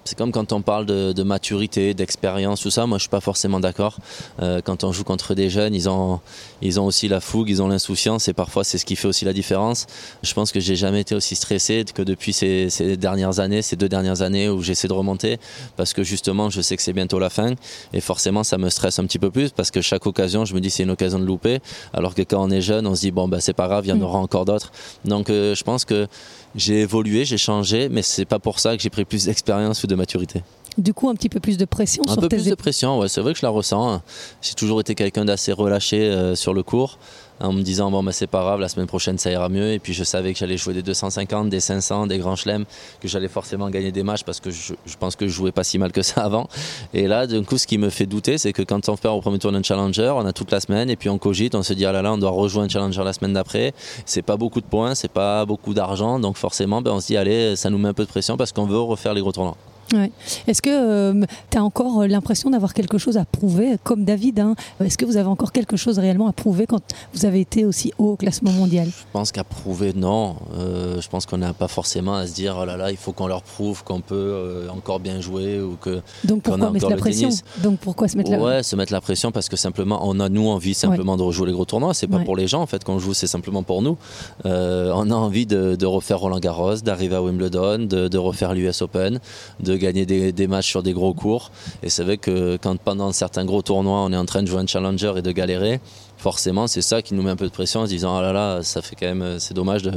c'est 0.09 0.17
comme 0.17 0.31
quand 0.31 0.53
on 0.53 0.61
parle 0.63 0.87
de, 0.87 1.13
de 1.13 1.23
maturité, 1.23 1.93
d'expérience, 1.93 2.61
tout 2.61 2.71
ça, 2.71 2.87
moi 2.87 2.97
je 2.97 3.03
suis 3.03 3.09
pas 3.09 3.21
forcément 3.21 3.59
d'accord. 3.59 3.97
Euh, 4.41 4.59
quand 4.63 4.83
on 4.83 4.91
joue 4.91 5.03
contre 5.03 5.35
des 5.35 5.51
jeunes, 5.51 5.75
ils 5.75 5.87
ont, 5.87 6.19
ils 6.63 6.79
ont 6.79 6.85
aussi 6.87 7.07
la 7.07 7.19
fougue, 7.19 7.47
ils 7.49 7.61
ont 7.61 7.67
l'insouciance 7.67 8.27
et 8.27 8.33
parfois 8.33 8.63
c'est 8.63 8.79
ce 8.79 8.85
qui 8.85 8.95
fait 8.95 9.07
aussi 9.07 9.23
la 9.23 9.33
différence. 9.33 9.85
Je 10.23 10.33
pense 10.33 10.51
que 10.51 10.59
j'ai 10.59 10.75
jamais 10.75 11.01
été 11.01 11.13
aussi 11.13 11.35
stressé 11.35 11.85
que 11.93 12.01
depuis 12.01 12.33
ces, 12.33 12.71
ces 12.71 12.97
dernières 12.97 13.39
années, 13.39 13.61
ces 13.61 13.75
deux 13.75 13.87
dernières 13.87 14.23
années 14.23 14.49
où 14.49 14.63
j'essaie 14.63 14.87
de 14.87 14.93
remonter 14.93 15.37
parce 15.77 15.93
que 15.93 16.03
justement 16.03 16.49
je 16.49 16.61
sais 16.61 16.75
que 16.75 16.81
c'est 16.81 16.93
bientôt 16.93 17.19
la 17.19 17.29
fin 17.29 17.53
et 17.93 18.01
forcément 18.01 18.43
ça 18.43 18.57
me 18.57 18.69
stresse 18.69 18.97
un 18.97 19.05
petit 19.05 19.19
peu 19.19 19.29
plus 19.29 19.51
parce 19.51 19.69
que 19.69 19.81
chaque 19.81 20.07
occasion 20.07 20.43
je 20.43 20.55
me 20.55 20.59
dis 20.59 20.71
c'est 20.71 20.83
une 20.83 20.89
occasion 20.89 21.19
de 21.19 21.25
louper 21.25 21.59
alors 21.93 22.15
que 22.15 22.23
quand 22.23 22.43
on 22.43 22.49
est 22.49 22.61
jeune 22.61 22.87
on 22.87 22.95
se 22.95 23.01
dit 23.01 23.11
bon 23.11 23.27
bah 23.27 23.41
c'est 23.41 23.53
pas 23.53 23.67
grave 23.67 23.85
il 23.85 23.89
y 23.89 23.91
en 23.91 23.97
Mm. 23.97 24.03
aura 24.03 24.17
encore 24.17 24.45
d'autres 24.45 24.71
donc 25.05 25.29
euh, 25.29 25.53
je 25.53 25.63
pense 25.63 25.85
que 25.85 26.07
j'ai 26.55 26.81
évolué 26.81 27.25
j'ai 27.25 27.37
changé 27.37 27.89
mais 27.89 28.01
c'est 28.01 28.25
pas 28.25 28.39
pour 28.39 28.59
ça 28.59 28.75
que 28.75 28.81
j'ai 28.81 28.89
pris 28.89 29.05
plus 29.05 29.25
d'expérience 29.25 29.83
ou 29.83 29.87
de 29.87 29.95
maturité 29.99 30.43
Du 30.77 30.93
coup, 30.93 31.09
un 31.09 31.15
petit 31.15 31.29
peu 31.29 31.39
plus 31.39 31.57
de 31.57 31.65
pression 31.65 32.03
un 32.07 32.13
sur 32.13 32.21
peu 32.21 32.27
tes 32.27 32.37
plus 32.37 32.45
de 32.45 32.55
pression, 32.55 32.99
ouais, 32.99 33.07
c'est 33.07 33.21
vrai 33.21 33.33
que 33.33 33.39
je 33.39 33.45
la 33.45 33.51
ressens. 33.51 34.01
J'ai 34.41 34.53
toujours 34.53 34.81
été 34.81 34.95
quelqu'un 34.95 35.25
d'assez 35.25 35.51
relâché 35.51 36.01
euh, 36.01 36.35
sur 36.35 36.53
le 36.53 36.63
cours, 36.63 36.97
en 37.41 37.53
me 37.53 37.61
disant 37.61 37.89
bon 37.89 38.03
bah 38.03 38.11
c'est 38.11 38.27
pas 38.27 38.41
grave, 38.41 38.59
la 38.59 38.69
semaine 38.69 38.87
prochaine 38.87 39.17
ça 39.17 39.31
ira 39.31 39.49
mieux. 39.49 39.71
Et 39.71 39.79
puis 39.79 39.93
je 39.93 40.03
savais 40.03 40.33
que 40.33 40.39
j'allais 40.39 40.57
jouer 40.57 40.73
des 40.73 40.81
250, 40.81 41.49
des 41.49 41.59
500, 41.59 42.07
des 42.07 42.17
grands 42.17 42.35
chelems, 42.35 42.65
que 42.99 43.07
j'allais 43.07 43.27
forcément 43.27 43.69
gagner 43.69 43.91
des 43.91 44.03
matchs 44.03 44.23
parce 44.23 44.39
que 44.39 44.51
je, 44.51 44.73
je 44.85 44.97
pense 44.97 45.15
que 45.15 45.27
je 45.27 45.33
jouais 45.33 45.51
pas 45.51 45.63
si 45.63 45.77
mal 45.77 45.91
que 45.91 46.01
ça 46.01 46.21
avant. 46.25 46.47
Et 46.93 47.07
là, 47.07 47.27
d'un 47.27 47.43
coup, 47.43 47.57
ce 47.57 47.67
qui 47.67 47.77
me 47.77 47.89
fait 47.89 48.05
douter, 48.05 48.37
c'est 48.37 48.53
que 48.53 48.61
quand 48.61 48.89
on 48.89 48.97
perd 48.97 49.15
au 49.15 49.21
premier 49.21 49.39
tour 49.39 49.51
d'un 49.51 49.63
challenger, 49.63 50.13
on 50.15 50.25
a 50.25 50.33
toute 50.33 50.51
la 50.51 50.59
semaine 50.59 50.89
et 50.89 50.95
puis 50.95 51.09
on 51.09 51.17
cogite, 51.17 51.55
on 51.55 51.63
se 51.63 51.73
dit 51.73 51.85
ah 51.85 51.91
là 51.91 52.01
là, 52.01 52.13
on 52.13 52.17
doit 52.17 52.31
rejoindre 52.31 52.65
un 52.65 52.69
challenger 52.69 53.03
la 53.03 53.13
semaine 53.13 53.33
d'après. 53.33 53.73
C'est 54.05 54.21
pas 54.21 54.37
beaucoup 54.37 54.61
de 54.61 54.65
points, 54.65 54.95
c'est 54.95 55.11
pas 55.11 55.45
beaucoup 55.45 55.73
d'argent, 55.73 56.19
donc 56.19 56.37
forcément, 56.37 56.81
ben, 56.81 56.91
on 56.91 56.99
se 56.99 57.07
dit 57.07 57.17
allez, 57.17 57.55
ça 57.55 57.69
nous 57.69 57.77
met 57.77 57.89
un 57.89 57.93
peu 57.93 58.03
de 58.03 58.09
pression 58.09 58.37
parce 58.37 58.51
qu'on 58.51 58.65
veut 58.65 58.79
refaire 58.79 59.13
les 59.13 59.21
gros 59.21 59.31
tournois. 59.31 59.57
Ouais. 59.93 60.11
Est-ce 60.47 60.61
que 60.61 61.25
tu 61.49 61.57
as 61.57 61.63
encore 61.63 62.01
euh, 62.01 62.07
l'impression 62.07 62.49
d'avoir 62.49 62.73
quelque 62.73 62.97
chose 62.97 63.17
à 63.17 63.25
prouver, 63.25 63.77
comme 63.83 64.05
David 64.05 64.39
hein? 64.39 64.55
Est-ce 64.83 64.97
que 64.97 65.05
vous 65.05 65.17
avez 65.17 65.27
encore 65.29 65.51
quelque 65.51 65.77
chose 65.77 65.97
réellement 65.99 66.27
à 66.27 66.33
prouver 66.33 66.65
quand 66.67 66.81
vous 67.13 67.25
avez 67.25 67.39
été 67.41 67.65
aussi 67.65 67.91
haut 67.97 68.11
au 68.11 68.15
classement 68.15 68.51
mondial? 68.51 68.87
Je 68.87 69.03
pense 69.13 69.31
qu'à 69.31 69.43
prouver, 69.43 69.93
non. 69.95 70.35
Euh, 70.57 71.01
je 71.01 71.09
pense 71.09 71.25
qu'on 71.25 71.37
n'a 71.37 71.53
pas 71.53 71.67
forcément 71.67 72.15
à 72.15 72.27
se 72.27 72.33
dire 72.33 72.57
oh 72.61 72.65
là 72.65 72.77
là, 72.77 72.91
il 72.91 72.97
faut 72.97 73.11
qu'on 73.13 73.27
leur 73.27 73.41
prouve 73.41 73.83
qu'on 73.83 74.01
peut 74.01 74.15
euh, 74.15 74.69
encore 74.69 74.99
bien 74.99 75.21
jouer 75.21 75.59
ou 75.61 75.75
que. 75.79 76.01
Donc 76.23 76.43
pourquoi 76.43 76.69
mettre 76.71 76.85
encore 76.85 76.95
la 76.95 77.01
pression? 77.01 77.29
tennis. 77.29 77.43
Donc 77.63 77.79
pourquoi 77.79 78.07
se 78.07 78.17
mettre 78.17 78.31
la 78.31 78.39
Ouais, 78.39 78.63
se 78.63 78.75
mettre 78.75 78.93
la 78.93 79.01
pression 79.01 79.31
parce 79.31 79.49
que 79.49 79.57
simplement, 79.57 79.99
on 80.03 80.19
a 80.19 80.29
nous 80.29 80.47
envie 80.49 80.73
simplement 80.73 81.17
de 81.17 81.23
rejouer 81.23 81.47
les 81.47 81.53
gros 81.53 81.65
tournois. 81.65 81.93
C'est 81.93 82.07
pas 82.07 82.17
Ouais. 82.17 82.25
pour 82.25 82.35
les 82.35 82.47
gens 82.47 82.61
en 82.61 82.65
fait 82.67 82.83
qu'on 82.83 82.99
joue, 82.99 83.13
c'est 83.13 83.27
simplement 83.27 83.63
pour 83.63 83.81
nous. 83.81 83.97
Euh, 84.45 84.91
on 84.95 85.09
a 85.09 85.15
envie 85.15 85.45
de, 85.45 85.75
de 85.75 85.85
refaire 85.85 86.19
Roland 86.19 86.39
Garros, 86.39 86.75
d'arriver 86.77 87.15
à 87.15 87.21
Wimbledon, 87.23 87.79
de, 87.79 88.07
de 88.07 88.17
refaire 88.17 88.53
l'US 88.53 88.81
Open, 88.81 89.19
de 89.61 89.75
gagner 89.79 90.05
des, 90.05 90.31
des 90.31 90.47
matchs 90.47 90.69
sur 90.69 90.83
des 90.83 90.93
gros 90.93 91.13
cours. 91.13 91.51
Et 91.83 91.89
c'est 91.89 92.03
vrai 92.03 92.17
que 92.17 92.57
quand 92.61 92.77
pendant 92.77 93.11
certains 93.11 93.45
gros 93.45 93.61
tournois, 93.61 94.01
on 94.01 94.11
est 94.13 94.17
en 94.17 94.25
train 94.25 94.43
de 94.43 94.47
jouer 94.47 94.59
un 94.61 94.67
challenger 94.67 95.13
et 95.17 95.21
de 95.21 95.31
galérer. 95.31 95.79
Forcément, 96.17 96.67
c'est 96.67 96.81
ça 96.81 97.01
qui 97.01 97.13
nous 97.13 97.21
met 97.23 97.29
un 97.31 97.37
peu 97.37 97.45
de 97.45 97.51
pression 97.51 97.79
en 97.79 97.85
se 97.85 97.91
disant 97.91 98.13
ah 98.17 98.21
là 98.21 98.33
là, 98.33 98.61
ça 98.61 98.81
fait 98.81 98.93
quand 98.99 99.05
même, 99.05 99.39
c'est 99.39 99.53
dommage 99.53 99.83
de 99.83 99.91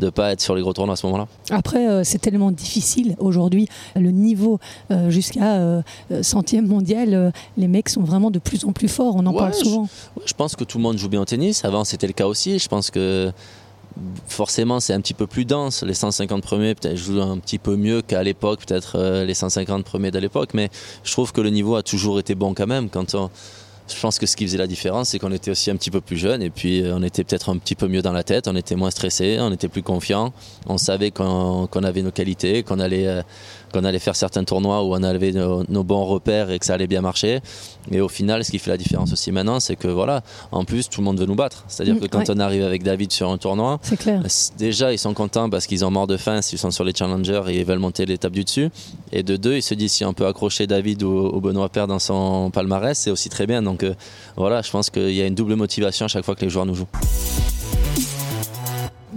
ne 0.00 0.10
pas 0.10 0.32
être 0.32 0.40
sur 0.40 0.56
les 0.56 0.60
gros 0.62 0.72
tournois 0.72 0.94
à 0.94 0.96
ce 0.96 1.06
moment-là. 1.06 1.28
Après, 1.50 1.88
euh, 1.88 2.02
c'est 2.02 2.18
tellement 2.18 2.50
difficile 2.50 3.14
aujourd'hui. 3.20 3.68
Le 3.94 4.10
niveau 4.10 4.58
euh, 4.90 5.08
jusqu'à 5.08 5.54
euh, 5.58 5.82
euh, 6.10 6.24
centième 6.24 6.66
mondial, 6.66 7.14
euh, 7.14 7.30
les 7.56 7.68
mecs 7.68 7.88
sont 7.90 8.02
vraiment 8.02 8.32
de 8.32 8.40
plus 8.40 8.64
en 8.64 8.72
plus 8.72 8.88
forts. 8.88 9.14
On 9.14 9.24
en 9.26 9.30
Ouais, 9.32 9.38
parle 9.38 9.54
je- 9.54 9.64
souvent. 9.64 9.82
Ouais, 10.16 10.22
je 10.26 10.34
pense 10.34 10.56
que 10.56 10.64
tout 10.64 10.78
le 10.78 10.82
monde 10.82 10.98
joue 10.98 11.08
bien 11.08 11.20
au 11.20 11.24
tennis. 11.24 11.64
Avant, 11.64 11.84
c'était 11.84 12.08
le 12.08 12.12
cas 12.12 12.26
aussi. 12.26 12.58
Je 12.58 12.66
pense 12.66 12.90
que 12.90 13.30
forcément, 14.26 14.80
c'est 14.80 14.92
un 14.92 15.00
petit 15.00 15.14
peu 15.14 15.26
plus 15.26 15.44
dense. 15.44 15.82
Les 15.82 15.94
150 15.94 16.42
premiers, 16.42 16.74
peut-être, 16.74 16.96
jouent 16.96 17.20
un 17.22 17.38
petit 17.38 17.58
peu 17.58 17.76
mieux 17.76 18.02
qu'à 18.02 18.22
l'époque, 18.22 18.64
peut-être 18.66 18.96
euh, 18.98 19.24
les 19.24 19.34
150 19.34 19.84
premiers 19.84 20.10
de 20.10 20.18
l'époque. 20.18 20.50
Mais 20.54 20.70
je 21.04 21.12
trouve 21.12 21.32
que 21.32 21.40
le 21.40 21.50
niveau 21.50 21.76
a 21.76 21.82
toujours 21.82 22.18
été 22.18 22.34
bon 22.34 22.54
quand 22.54 22.66
même. 22.66 22.88
Quand 22.90 23.14
on- 23.14 23.30
je 23.90 23.98
pense 24.00 24.18
que 24.18 24.26
ce 24.26 24.36
qui 24.36 24.44
faisait 24.44 24.58
la 24.58 24.66
différence, 24.66 25.08
c'est 25.08 25.18
qu'on 25.18 25.32
était 25.32 25.50
aussi 25.50 25.70
un 25.70 25.76
petit 25.76 25.90
peu 25.90 26.02
plus 26.02 26.18
jeune 26.18 26.42
et 26.42 26.50
puis 26.50 26.82
euh, 26.82 26.94
on 26.94 27.02
était 27.02 27.24
peut-être 27.24 27.48
un 27.48 27.56
petit 27.56 27.74
peu 27.74 27.88
mieux 27.88 28.02
dans 28.02 28.12
la 28.12 28.22
tête, 28.22 28.46
on 28.46 28.54
était 28.54 28.74
moins 28.76 28.90
stressé, 28.90 29.38
on 29.40 29.50
était 29.50 29.68
plus 29.68 29.82
confiant, 29.82 30.34
on 30.66 30.76
savait 30.76 31.10
qu'on 31.10 31.66
avait 31.82 32.02
nos 32.02 32.10
qualités, 32.10 32.62
qu'on 32.62 32.80
allait, 32.80 33.06
euh, 33.06 33.22
qu'on 33.72 33.84
allait 33.84 33.98
faire 33.98 34.16
certains 34.16 34.44
tournois 34.44 34.82
où 34.84 34.94
on 34.94 35.02
avait 35.02 35.32
nos, 35.32 35.64
nos 35.68 35.84
bons 35.84 36.04
repères 36.04 36.50
et 36.50 36.58
que 36.58 36.64
ça 36.66 36.74
allait 36.74 36.86
bien 36.86 37.00
marcher. 37.00 37.40
Et 37.90 38.00
au 38.00 38.08
final, 38.08 38.44
ce 38.44 38.50
qui 38.50 38.58
fait 38.58 38.70
la 38.70 38.76
différence 38.76 39.12
aussi 39.12 39.32
maintenant, 39.32 39.60
c'est 39.60 39.76
que 39.76 39.88
voilà, 39.88 40.22
en 40.52 40.64
plus, 40.64 40.88
tout 40.88 41.00
le 41.00 41.04
monde 41.06 41.18
veut 41.18 41.26
nous 41.26 41.34
battre. 41.34 41.64
C'est-à-dire 41.68 41.94
Mm, 41.94 42.00
que 42.00 42.06
quand 42.06 42.18
ouais. 42.18 42.30
on 42.30 42.38
arrive 42.40 42.62
avec 42.64 42.82
David 42.82 43.12
sur 43.12 43.30
un 43.30 43.38
tournoi, 43.38 43.80
clair. 43.98 44.22
Déjà, 44.58 44.92
ils 44.92 44.98
sont 44.98 45.14
contents 45.14 45.48
parce 45.50 45.66
qu'ils 45.66 45.84
ont 45.84 45.90
mort 45.90 46.06
de 46.06 46.16
faim 46.16 46.42
s'ils 46.42 46.58
sont 46.58 46.70
sur 46.70 46.84
les 46.84 46.92
challengers 46.94 47.42
et 47.48 47.58
ils 47.58 47.64
veulent 47.64 47.78
monter 47.78 48.04
l'étape 48.06 48.32
du 48.32 48.44
dessus. 48.44 48.68
Et 49.12 49.22
de 49.22 49.36
deux, 49.36 49.56
ils 49.56 49.62
se 49.62 49.74
disent 49.74 49.92
si 49.92 50.04
on 50.04 50.12
peut 50.12 50.26
accrocher 50.26 50.66
David 50.66 51.02
ou, 51.02 51.30
ou 51.34 51.40
Benoît 51.40 51.68
Père 51.68 51.86
dans 51.86 51.98
son 51.98 52.50
palmarès, 52.50 52.96
c'est 52.98 53.10
aussi 53.10 53.28
très 53.30 53.46
bien. 53.46 53.62
Donc 53.62 53.82
euh, 53.82 53.94
voilà, 54.36 54.62
je 54.62 54.70
pense 54.70 54.90
qu'il 54.90 55.12
y 55.14 55.22
a 55.22 55.26
une 55.26 55.34
double 55.34 55.54
motivation 55.54 56.04
à 56.04 56.08
chaque 56.08 56.24
fois 56.24 56.34
que 56.34 56.44
les 56.44 56.50
joueurs 56.50 56.66
nous 56.66 56.74
jouent. 56.74 56.86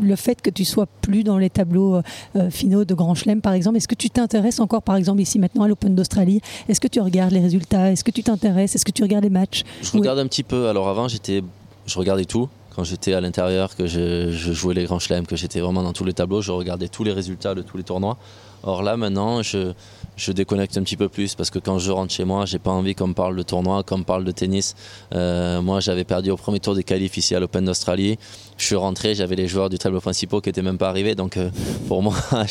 Le 0.02 0.16
fait 0.16 0.42
que 0.42 0.50
tu 0.50 0.66
sois 0.66 0.88
plus 1.02 1.24
dans 1.24 1.38
les 1.38 1.50
tableaux 1.50 2.02
euh, 2.36 2.50
finaux 2.50 2.86
de 2.86 2.94
Grand 2.96 3.14
Chelem, 3.14 3.40
par 3.40 3.54
exemple, 3.54 3.78
est-ce 3.78 3.88
que 3.88 3.96
tu 3.96 4.10
t'intéresses 4.10 4.60
encore, 4.60 4.82
par 4.82 4.96
exemple, 4.96 5.22
ici 5.22 5.38
maintenant 5.38 5.64
à 5.64 5.68
l'Open 5.68 5.94
d'Australie? 5.94 6.42
Est-ce 6.68 6.82
que 6.82 6.88
tu 6.88 7.00
regardes 7.00 7.32
les 7.32 7.40
résultats? 7.40 7.92
Est-ce 7.92 8.04
que 8.04 8.12
tu 8.12 8.24
t'intéresses? 8.24 8.76
Est-ce 8.76 8.86
que 8.86 8.92
tu 8.92 9.04
regardes 9.04 9.24
les 9.24 9.30
matchs? 9.30 9.64
Je 9.82 9.92
Oui. 9.94 10.00
regarde 10.00 10.20
un 10.20 10.28
petit 10.28 10.44
peu. 10.44 10.68
Alors 10.70 10.90
avant, 10.90 11.08
j'étais, 11.08 11.44
je 11.86 12.00
regardais 12.00 12.26
tout. 12.26 12.50
Quand 12.76 12.84
j'étais 12.84 13.14
à 13.14 13.22
l'intérieur, 13.22 13.76
que 13.76 13.86
je, 13.86 14.32
je 14.32 14.54
jouais 14.54 14.74
les 14.74 14.86
grands 14.86 14.98
chelems, 15.00 15.28
que 15.28 15.36
j'étais 15.36 15.60
vraiment 15.60 15.84
dans 15.84 15.94
tous 15.94 16.06
les 16.06 16.14
tableaux, 16.14 16.42
je 16.42 16.52
regardais 16.52 16.88
tous 16.88 17.04
les 17.04 17.12
résultats 17.12 17.54
de 17.54 17.62
tous 17.62 17.78
les 17.78 17.84
tournois. 17.84 18.18
Or 18.64 18.84
là, 18.84 18.96
maintenant, 18.98 19.42
je, 19.42 19.74
je 20.18 20.32
déconnecte 20.32 20.78
un 20.78 20.84
petit 20.84 20.98
peu 20.98 21.10
plus 21.10 21.34
parce 21.36 21.50
que 21.50 21.58
quand 21.60 21.80
je 21.80 21.92
rentre 21.92 22.14
chez 22.14 22.26
moi, 22.26 22.46
j'ai 22.46 22.60
pas 22.60 22.72
envie 22.72 22.94
qu'on 22.96 23.08
me 23.08 23.14
parle 23.14 23.36
de 23.36 23.42
tournoi, 23.44 23.84
qu'on 23.84 23.98
me 24.00 24.04
parle 24.04 24.24
de 24.24 24.32
tennis. 24.32 24.76
Euh, 25.16 25.62
moi, 25.62 25.80
j'avais 25.80 26.04
perdu 26.04 26.30
au 26.32 26.38
premier 26.38 26.60
tour 26.60 26.76
des 26.76 26.84
qualifs 26.84 27.18
ici 27.18 27.34
à 27.36 27.40
l'Open 27.40 27.66
d'Australie. 27.66 28.20
Je 28.58 28.66
suis 28.66 28.76
rentré, 28.76 29.16
j'avais 29.16 29.36
les 29.36 29.48
joueurs 29.48 29.70
du 29.70 29.80
tableau 29.80 30.00
principal 30.00 30.42
qui 30.42 30.50
étaient 30.50 30.62
même 30.62 30.78
pas 30.78 30.90
arrivés. 30.90 31.16
Donc 31.16 31.38
euh, 31.38 31.50
pour 31.88 32.04
moi, 32.04 32.14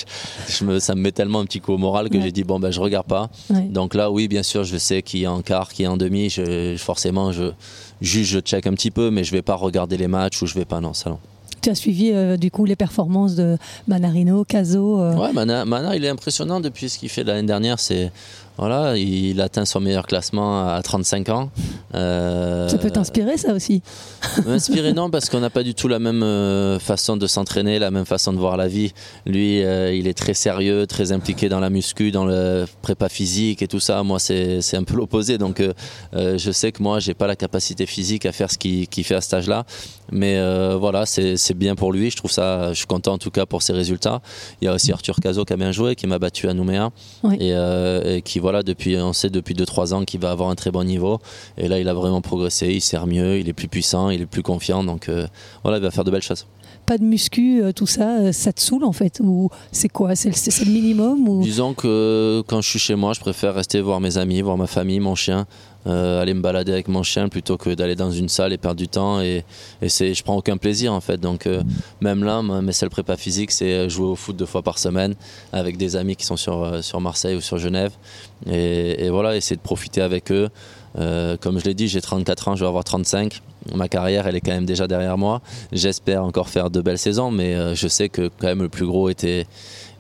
je 0.49 0.65
me, 0.65 0.79
ça 0.81 0.95
me 0.97 1.01
met 1.01 1.13
tellement 1.13 1.41
un 1.41 1.45
petit 1.45 1.61
coup 1.61 1.73
au 1.75 1.79
moral 1.79 2.09
que 2.09 2.17
Ouais. 2.17 2.23
j'ai 2.25 2.33
dit 2.33 2.43
bon 2.45 2.59
ben 2.59 2.71
je 2.73 2.81
regarde 2.81 3.07
pas. 3.07 3.31
Ouais. 3.51 3.63
Donc 3.63 3.95
là, 3.95 4.11
oui, 4.11 4.27
bien 4.27 4.43
sûr, 4.43 4.65
je 4.65 4.77
sais 4.77 5.03
qui 5.03 5.23
est 5.23 5.27
en 5.29 5.43
quart, 5.43 5.69
qui 5.73 5.85
est 5.85 5.87
en 5.87 5.97
demi. 5.97 6.29
Je, 6.29 6.77
forcément, 6.77 7.31
je 7.31 7.53
juge, 8.01 8.27
je 8.29 8.41
check 8.41 8.67
un 8.67 8.73
petit 8.75 8.91
peu, 8.91 9.11
mais 9.11 9.23
je 9.23 9.31
vais 9.31 9.43
pas 9.43 9.55
regarder 9.55 9.97
les 9.97 10.09
matchs 10.09 10.43
ou 10.43 10.47
je 10.47 10.55
vais 10.55 10.65
pas 10.65 10.81
non, 10.81 10.93
ça 10.93 11.11
non. 11.11 11.19
Tu 11.63 11.71
as 11.71 11.75
suivi 11.75 12.11
euh, 12.13 12.37
du 12.37 12.51
coup 12.51 12.65
les 12.65 12.77
performances 12.77 13.35
de 13.35 13.59
Manarino, 13.87 14.45
Caso 14.45 15.01
euh, 15.01 15.15
Ouais, 15.15 15.33
Mana, 15.33 15.65
Mana, 15.65 15.97
il 15.97 16.05
est 16.05 16.09
impressionnant 16.09 16.61
depuis 16.61 16.89
ce 16.89 16.99
qu'il 16.99 17.09
fait 17.09 17.25
l'année 17.25 17.47
dernière. 17.47 17.79
C'est 17.79 18.11
voilà, 18.57 18.97
il 18.97 19.41
atteint 19.41 19.65
son 19.65 19.81
meilleur 19.81 20.07
classement 20.07 20.67
à 20.67 20.83
35 20.83 21.29
ans. 21.31 21.51
Euh, 21.95 22.69
Ça 22.69 22.79
peut 22.79 22.91
t'inspirer 22.91 23.37
ça 23.37 23.53
aussi 23.53 23.83
M'inspirer 24.47 24.93
non 24.93 25.11
parce 25.11 25.29
qu'on 25.29 25.41
n'a 25.41 25.51
pas 25.51 25.65
du 25.65 25.75
tout 25.75 25.89
la 25.89 25.99
même 25.99 26.23
euh, 26.23 26.79
façon 26.79 27.17
de 27.17 27.27
s'entraîner, 27.27 27.79
la 27.79 27.91
même 27.91 28.05
façon 28.05 28.33
de 28.33 28.39
voir 28.39 28.57
la 28.57 28.69
vie. 28.69 28.93
Lui, 29.27 29.65
euh, 29.65 29.93
il 29.93 30.07
est 30.07 30.15
très 30.15 30.35
sérieux, 30.35 30.87
très 30.87 31.11
impliqué 31.13 31.49
dans 31.49 31.59
la 31.61 31.71
muscu, 31.71 32.13
dans 32.13 32.25
le 32.25 32.67
prépa 32.83 33.09
physique 33.09 33.63
et 33.63 33.69
tout 33.69 33.81
ça. 33.81 34.03
Moi, 34.03 34.19
c'est 34.21 34.75
un 34.75 34.85
peu 34.85 34.95
l'opposé. 34.95 35.39
Donc, 35.39 35.63
je 36.13 36.51
sais 36.53 36.73
que 36.73 36.83
moi, 36.83 37.01
j'ai 37.01 37.15
pas 37.15 37.27
la 37.27 37.37
capacité 37.37 37.87
physique 37.87 38.27
à 38.27 38.33
faire 38.33 38.51
ce 38.51 38.59
qu'il 38.59 39.05
fait 39.05 39.15
à 39.15 39.21
cet 39.21 39.35
âge-là. 39.35 39.65
Mais 40.13 40.41
voilà, 40.77 41.07
c'est 41.07 41.55
bien 41.55 41.75
pour 41.75 41.93
lui. 41.93 42.11
Je 42.11 42.17
trouve 42.17 42.31
ça, 42.31 42.73
je 42.73 42.79
suis 42.79 42.87
content 42.87 43.15
en 43.15 43.19
tout 43.19 43.31
cas 43.31 43.47
pour 43.47 43.63
ses 43.63 43.73
résultats. 43.73 44.21
Il 44.61 44.67
y 44.67 44.69
a 44.69 44.75
aussi 44.75 44.93
Arthur 44.93 45.17
Cazot 45.17 45.45
qui 45.45 45.53
a 45.53 45.57
bien 45.57 45.73
joué, 45.73 45.97
qui 45.97 46.07
m'a 46.07 46.19
battu 46.19 46.49
à 46.49 46.55
Nouméa 46.55 46.91
et, 47.39 47.51
et 47.51 48.23
qui 48.23 48.39
voilà 48.39 48.63
depuis, 48.63 48.97
on 48.97 49.13
sait 49.13 49.31
depuis 49.31 49.55
2-3 49.55 49.95
ans 49.95 50.05
qu'il 50.05 50.21
va 50.21 50.31
avoir 50.31 50.51
un 50.51 50.55
très 50.55 50.71
bon 50.71 50.85
niveau. 50.85 51.19
Et 51.59 51.69
là, 51.69 51.80
il 51.81 51.89
a 51.89 51.95
vraiment 51.95 52.21
progressé. 52.21 52.69
Il 52.69 52.81
sert 52.81 53.07
mieux, 53.07 53.39
il 53.39 53.49
est 53.49 53.53
plus 53.53 53.69
puissant, 53.69 54.11
il 54.11 54.23
est 54.23 54.27
plus 54.27 54.43
confiant. 54.43 54.85
Donc 54.85 55.09
euh, 55.09 55.27
voilà, 55.63 55.79
il 55.79 55.83
va 55.83 55.91
faire 55.91 56.05
de 56.05 56.11
belles 56.11 56.23
choses. 56.23 56.47
Pas 56.87 56.99
de 56.99 57.05
muscu, 57.05 57.63
euh, 57.63 57.73
tout 57.73 57.87
ça, 57.87 58.19
euh, 58.19 58.33
ça 58.33 58.53
te 58.53 58.61
saoule 58.61 58.85
en 58.85 58.93
fait 58.93 59.21
Ou 59.23 59.49
c'est 59.71 59.89
quoi 59.89 60.17
C'est 60.17 60.31
le, 60.31 60.71
minimum 60.71 61.29
ou... 61.29 61.43
Disons 61.43 61.75
que 61.75 62.43
quand 62.49 62.61
je 62.61 62.69
suis 62.69 62.79
chez 62.79 62.97
moi, 62.97 63.13
je 63.13 63.21
préfère 63.21 63.55
rester 63.55 63.81
voir 63.81 64.01
mes 64.01 64.19
amis, 64.19 64.41
voir 64.41 64.57
ma 64.57 64.67
famille, 64.67 64.99
mon 64.99 65.15
chien, 65.15 65.47
euh, 65.87 66.21
aller 66.21 66.35
me 66.35 66.41
balader 66.41 66.73
avec 66.73 66.89
mon 66.89 67.03
chien 67.03 67.29
plutôt 67.29 67.57
que 67.57 67.71
d'aller 67.71 67.95
dans 67.95 68.11
une 68.11 68.29
salle 68.29 68.53
et 68.53 68.59
perdre 68.59 68.79
du 68.79 68.89
temps. 68.89 69.21
Et, 69.21 69.45
et 69.83 69.89
c'est, 69.89 70.15
je 70.15 70.25
prends 70.25 70.37
aucun 70.37 70.57
plaisir 70.57 70.93
en 70.93 71.01
fait. 71.01 71.19
Donc 71.19 71.47
euh, 71.47 71.63
même 72.01 72.25
là, 72.25 72.43
mes 72.43 72.73
seules 72.73 72.91
prépas 72.91 73.17
physiques, 73.17 73.53
c'est 73.53 73.89
jouer 73.89 74.07
au 74.07 74.17
foot 74.17 74.35
deux 74.35 74.47
fois 74.47 74.63
par 74.63 74.79
semaine 74.79 75.15
avec 75.53 75.77
des 75.77 75.97
amis 75.97 76.17
qui 76.17 76.27
sont 76.27 76.37
sur, 76.37 76.83
sur 76.83 77.01
Marseille 77.01 77.37
ou 77.37 77.41
sur 77.41 77.59
Genève. 77.59 77.93
Et, 78.51 79.05
et 79.05 79.11
voilà, 79.11 79.37
essayer 79.37 79.57
de 79.57 79.63
profiter 79.63 80.01
avec 80.01 80.33
eux. 80.33 80.49
Euh, 80.99 81.37
comme 81.37 81.59
je 81.59 81.65
l'ai 81.65 81.75
dit, 81.75 81.89
j'ai 81.89 82.01
34 82.01 82.49
ans, 82.49 82.57
je 82.57 82.61
vais 82.63 82.69
avoir 82.69 82.85
35. 82.85 83.43
Ma 83.75 83.89
carrière, 83.89 84.27
elle 84.27 84.37
est 84.37 84.41
quand 84.41 84.53
même 84.53 84.67
déjà 84.67 84.87
derrière 84.87 85.19
moi. 85.19 85.41
J'espère 85.73 86.25
encore 86.25 86.49
faire 86.49 86.71
de 86.71 86.81
belles 86.81 86.99
saisons, 86.99 87.31
mais 87.31 87.55
euh, 87.55 87.75
je 87.75 87.89
sais 87.89 88.09
que 88.09 88.31
quand 88.39 88.47
même 88.47 88.63
le 88.63 88.69
plus 88.69 88.87
gros 88.87 89.09
était, 89.09 89.47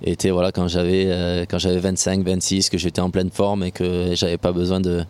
était 0.02 0.30
voilà 0.30 0.50
quand 0.50 0.66
j'avais 0.66 1.06
euh, 1.08 1.44
quand 1.48 1.58
j'avais 1.58 1.78
25, 1.78 2.24
26, 2.24 2.70
que 2.70 2.78
j'étais 2.78 3.00
en 3.00 3.10
pleine 3.10 3.30
forme 3.30 3.62
et 3.62 3.70
que 3.70 4.14
j'avais 4.14 4.38
pas 4.38 4.52
besoin 4.52 4.80
de, 4.80 5.04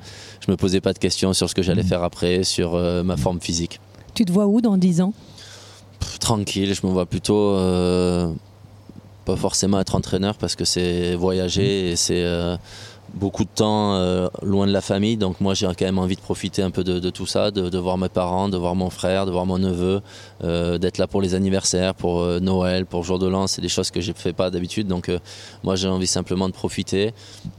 je 0.45 0.51
me 0.51 0.57
posais 0.57 0.81
pas 0.81 0.93
de 0.93 0.99
questions 0.99 1.33
sur 1.33 1.49
ce 1.49 1.55
que 1.55 1.63
j'allais 1.63 1.85
faire 1.85 2.03
après, 2.03 2.45
sur 2.45 2.75
ma 3.05 3.17
forme 3.17 3.41
physique. 3.41 3.81
Tu 4.15 4.25
te 4.25 4.33
vois 4.33 4.47
où 4.47 4.61
dans 4.61 4.77
10 4.77 5.01
ans? 5.01 5.15
Pff, 6.01 6.19
tranquille, 6.19 6.75
je 6.75 6.87
me 6.87 6.93
vois 6.93 7.07
plutôt 7.07 7.55
pas 9.25 9.37
forcément 9.37 9.79
être 9.79 9.95
entraîneur 9.95 10.37
parce 10.37 10.57
que 10.57 10.65
c'est 10.65 11.15
voyager 11.15 11.91
et 11.91 11.97
c'est 11.97 12.25
beaucoup 13.15 13.45
de 13.45 13.51
temps 13.55 13.95
euh, 13.95 14.29
loin 14.43 14.67
de 14.67 14.73
la 14.73 14.81
famille. 14.81 15.17
Donc 15.17 15.41
moi 15.41 15.55
j'ai 15.55 15.67
quand 15.67 15.83
même 15.83 15.99
envie 15.99 16.17
de 16.17 16.21
profiter 16.21 16.63
un 16.63 16.71
peu 16.71 16.85
de, 16.85 16.99
de 16.99 17.11
tout 17.11 17.27
ça, 17.27 17.51
de, 17.51 17.69
de 17.69 17.79
voir 17.79 17.99
mes 17.99 18.09
parents, 18.09 18.49
de 18.49 18.57
voir 18.57 18.75
mon 18.75 18.91
frère, 18.91 19.27
de 19.27 19.31
voir 19.31 19.47
mon 19.47 19.59
neveu, 19.59 20.01
euh, 20.45 20.79
d'être 20.79 20.99
là 20.99 21.07
pour 21.07 21.21
les 21.21 21.35
anniversaires, 21.35 21.95
pour 21.95 22.21
euh, 22.21 22.41
Noël, 22.41 22.87
pour 22.87 23.05
jour 23.05 23.19
de 23.19 23.27
l'an. 23.27 23.47
C'est 23.47 23.63
des 23.63 23.69
choses 23.69 23.91
que 23.91 24.01
je 24.01 24.11
ne 24.13 24.17
fais 24.17 24.33
pas 24.33 24.51
d'habitude. 24.51 24.87
Donc 24.87 25.11
moi 25.63 25.77
j'ai 25.77 25.89
envie 25.89 26.07
simplement 26.07 26.49
de 26.49 26.55
profiter, 26.55 27.13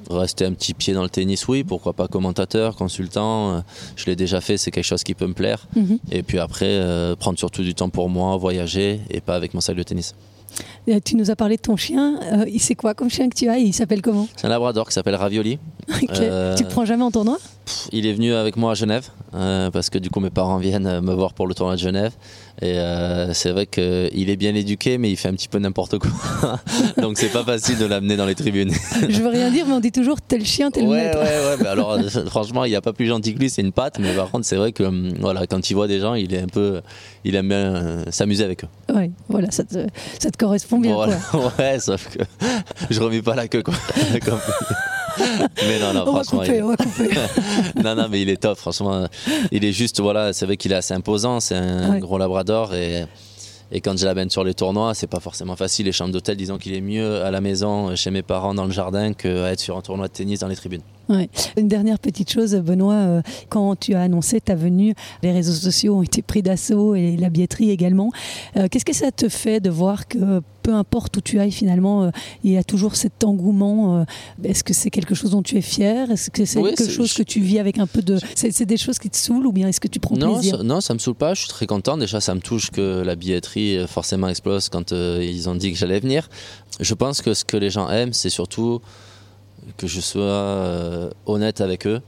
rester 0.10 0.46
un 0.46 0.54
petit 0.54 0.74
pied 0.74 0.94
dans 0.94 1.04
le 1.04 1.10
tennis, 1.10 1.48
oui, 1.48 1.64
pourquoi 1.64 1.94
pas 1.94 2.08
commentateur, 2.08 2.76
consultant. 2.76 3.64
je 3.96 4.06
l'ai 4.06 4.16
déjà 4.16 4.42
fait, 4.42 4.58
c'est 4.58 4.72
quelque 4.72 4.86
chose 4.86 5.04
qui 5.04 5.14
peut 5.14 5.28
me 5.28 5.34
plaire. 5.34 5.68
Mhm. 5.76 6.00
Et 6.12 6.24
puis 6.24 6.40
après, 6.40 6.82
prendre 7.20 7.38
surtout 7.38 7.64
du 7.64 7.76
temps 7.76 7.90
pour 7.90 8.10
moi, 8.10 8.38
voyager 8.38 9.02
et 9.10 9.22
pas 9.22 9.36
avec 9.36 9.54
mon 9.54 9.62
sac 9.62 9.76
de 9.76 9.84
tennis. 9.84 10.16
Euh, 10.90 11.00
Tu 11.04 11.16
nous 11.16 11.30
as 11.32 11.36
parlé 11.36 11.58
de 11.58 11.62
ton 11.62 11.76
chien. 11.78 12.20
Euh, 12.34 12.46
il- 12.48 12.60
c'est 12.60 12.76
quoi 12.76 12.94
comme 12.94 13.10
chien 13.10 13.30
que 13.30 13.36
tu 13.36 13.48
as? 13.50 13.58
Il 13.60 13.74
s'appelle 13.74 14.02
comment? 14.02 14.28
C'est 14.36 14.48
un 14.48 14.50
labrador 14.50 14.88
qui 14.88 14.94
s'appelle 14.94 15.16
Ravioli. 15.16 15.60
Ok. 16.02 16.16
Tu 16.58 16.64
le 16.64 16.70
prends 16.70 16.86
jamais 16.86 17.04
en 17.04 17.12
tournoi 17.12 17.38
il 17.92 18.06
est 18.06 18.14
venu 18.14 18.34
avec 18.34 18.58
moi 18.58 18.72
à 18.72 18.74
Genève 18.74 19.08
euh, 19.34 19.72
parce 19.72 19.90
que 19.90 19.98
du 19.98 20.10
coup 20.10 20.20
mes 20.20 20.30
parents 20.30 20.58
viennent 20.58 20.88
euh, 20.88 21.02
me 21.02 21.14
voir 21.14 21.34
pour 21.34 21.48
le 21.48 21.54
tournoi 21.54 21.76
de 21.76 21.80
Genève 21.80 22.12
et 22.62 22.78
euh, 22.78 23.34
c'est 23.34 23.52
vrai 23.52 23.66
qu'il 23.66 24.30
est 24.30 24.36
bien 24.36 24.54
éduqué 24.56 24.98
mais 24.98 25.10
il 25.10 25.16
fait 25.16 25.30
un 25.30 25.34
petit 25.34 25.48
peu 25.48 25.60
n'importe 25.60 25.98
quoi 26.00 26.12
donc 27.02 27.18
c'est 27.18 27.32
pas 27.32 27.44
facile 27.44 27.78
de 27.78 27.86
l'amener 27.86 28.18
dans 28.18 28.26
les 28.26 28.36
tribunes. 28.36 28.72
Je 29.10 29.22
veux 29.22 29.30
rien 29.30 29.50
dire 29.52 29.66
mais 29.68 29.74
on 29.74 29.80
dit 29.80 29.92
toujours 29.92 30.22
tel 30.22 30.46
chien 30.46 30.72
tel 30.72 30.88
ouais, 30.88 31.06
maître. 31.06 31.18
Ouais 31.20 31.24
ouais 31.24 31.58
mais 31.60 31.68
alors 31.68 31.98
franchement 32.28 32.66
il 32.66 32.70
n'y 32.70 32.76
a 32.76 32.82
pas 32.82 32.94
plus 32.94 33.08
gentil 33.08 33.34
que 33.34 33.40
lui 33.40 33.50
c'est 33.50 33.62
une 33.62 33.72
patte 33.72 34.00
mais 34.00 34.14
par 34.14 34.30
contre 34.30 34.46
c'est 34.46 34.58
vrai 34.58 34.72
que 34.72 34.84
hum, 34.84 35.14
voilà 35.20 35.48
quand 35.48 35.70
il 35.70 35.74
voit 35.74 35.88
des 35.88 36.00
gens 36.00 36.16
il 36.16 36.34
est 36.34 36.42
un 36.42 36.48
peu 36.48 36.82
il 37.24 37.36
aime 37.36 37.50
bien 37.50 38.04
s'amuser 38.10 38.44
avec 38.44 38.64
eux. 38.64 38.94
Ouais 38.94 39.12
voilà 39.30 39.52
ça 39.52 39.64
te, 39.64 39.88
ça 40.20 40.30
te 40.32 40.38
correspond 40.38 40.80
bien 40.80 40.94
quoi. 40.94 41.08
Ouais 41.60 41.80
sauf 41.80 42.10
que 42.16 42.24
je 42.90 43.00
remets 43.00 43.22
pas 43.22 43.36
la 43.36 43.48
queue 43.48 43.64
quoi. 43.64 43.76
Mais 45.18 45.80
non, 45.80 45.94
non, 45.94 46.04
on 46.08 46.24
franchement. 46.24 46.40
Va 46.40 46.46
couper, 46.46 46.58
il... 46.58 46.64
on 46.64 46.68
va 46.70 46.78
couper. 46.78 47.10
non, 47.84 47.96
non, 47.96 48.08
mais 48.10 48.22
il 48.22 48.30
est 48.30 48.38
top, 48.42 48.58
franchement. 48.58 49.08
Il 49.52 49.64
est 49.66 49.72
juste, 49.74 50.00
voilà, 50.00 50.34
c'est 50.34 50.46
vrai 50.46 50.58
qu'il 50.58 50.72
est 50.72 50.76
assez 50.76 50.94
imposant, 50.94 51.40
c'est 51.40 51.56
un 51.56 51.92
Ouais. 51.94 52.00
gros 52.00 52.18
labrador 52.18 52.74
et. 52.74 53.06
Et 53.74 53.80
quand 53.80 53.98
je 53.98 54.06
l'amène 54.06 54.30
sur 54.30 54.44
les 54.44 54.54
tournois, 54.54 54.94
c'est 54.94 55.08
pas 55.08 55.22
forcément 55.22 55.56
facile. 55.56 55.86
Les 55.86 55.94
chambres 55.94 56.12
d'hôtel, 56.12 56.36
disons 56.36 56.58
qu'il 56.58 56.74
est 56.74 56.82
mieux 56.82 57.24
à 57.24 57.32
la 57.32 57.40
maison, 57.40 57.96
chez 57.96 58.12
mes 58.12 58.22
parents, 58.22 58.54
dans 58.54 58.66
le 58.66 58.72
jardin, 58.72 59.14
qu'à 59.14 59.30
être 59.54 59.62
sur 59.62 59.78
un 59.78 59.82
tournoi 59.82 60.10
de 60.10 60.12
tennis 60.12 60.42
dans 60.42 60.50
les 60.50 60.58
tribunes. 60.58 60.82
Ouais. 61.10 61.30
Une 61.58 61.68
dernière 61.68 62.00
petite 62.00 62.32
chose, 62.32 62.56
Benoît, 62.56 62.94
euh, 62.94 63.22
quand 63.50 63.76
tu 63.78 63.94
as 63.96 64.02
annoncé 64.02 64.40
ta 64.40 64.56
venue, 64.56 64.94
les 65.24 65.32
réseaux 65.32 65.54
sociaux 65.54 65.96
ont 65.96 66.04
été 66.04 66.22
pris 66.22 66.42
d'assaut 66.42 66.96
et 66.96 67.18
la 67.18 67.30
billetterie 67.30 67.70
également. 67.70 68.12
Euh, 68.56 68.68
Qu'est-ce 68.70 68.86
que 68.86 68.94
ça 68.94 69.12
te 69.12 69.28
fait 69.28 69.60
de 69.60 69.70
voir 69.70 70.08
que 70.08 70.42
peu 70.64 70.74
importe 70.74 71.18
où 71.18 71.22
tu 71.22 71.40
ailles 71.40 71.52
finalement, 71.52 72.04
euh, 72.04 72.12
il 72.44 72.52
y 72.52 72.58
a 72.58 72.64
toujours 72.64 72.96
cet 72.96 73.24
engouement 73.24 74.06
Est-ce 74.44 74.64
que 74.64 74.74
c'est 74.74 74.90
quelque 74.90 75.16
chose 75.16 75.32
dont 75.32 75.42
tu 75.42 75.58
es 75.58 75.62
fier 75.62 76.10
Est-ce 76.12 76.30
que 76.30 76.46
c'est 76.46 76.60
Oui, 76.60 76.74
quelque 76.76 76.92
chose 76.92 77.14
que 77.14 77.24
tu 77.24 77.42
vis 77.42 77.60
avec 77.60 77.78
un 77.80 77.88
peu 77.88 78.02
de... 78.02 78.18
C'est 78.36 78.66
des 78.66 78.78
choses 78.78 79.00
qui 79.00 79.10
te 79.10 79.18
saoulent 79.18 79.48
ou 79.48 79.52
bien 79.52 79.68
est-ce 79.68 79.80
que 79.82 79.88
tu 79.88 80.00
prends 80.00 80.16
Non 80.16 80.34
plaisir? 80.36 80.58
ça, 80.58 80.64
non, 80.64 80.80
ça 80.82 80.94
me 80.94 81.00
saoule 81.00 81.16
pas. 81.16 81.34
Je 81.34 81.42
suis 81.42 81.50
très 81.50 81.66
content. 81.68 81.98
Déjà, 81.98 82.22
ça 82.22 82.36
me 82.36 82.42
touche 82.42 82.70
que 82.70 83.02
la 83.02 83.16
billetterie 83.16 83.86
forcément 83.88 84.30
explose 84.30 84.70
quand 84.70 84.92
ils 84.92 85.50
ont 85.50 85.56
dit 85.56 85.72
que 85.74 85.78
j'allais 85.78 86.00
venir. 86.00 86.30
Je 86.80 86.94
pense 86.94 87.22
que 87.22 87.34
ce 87.34 87.44
que 87.44 87.58
les 87.58 87.70
gens 87.70 87.90
aiment, 87.90 88.14
c'est 88.14 88.30
surtout 88.30 88.82
que 89.78 89.88
je 89.88 90.00
sois 90.00 90.22
euh, 90.24 91.10
honnête 91.26 91.62
avec 91.62 91.88
eux 91.88 92.02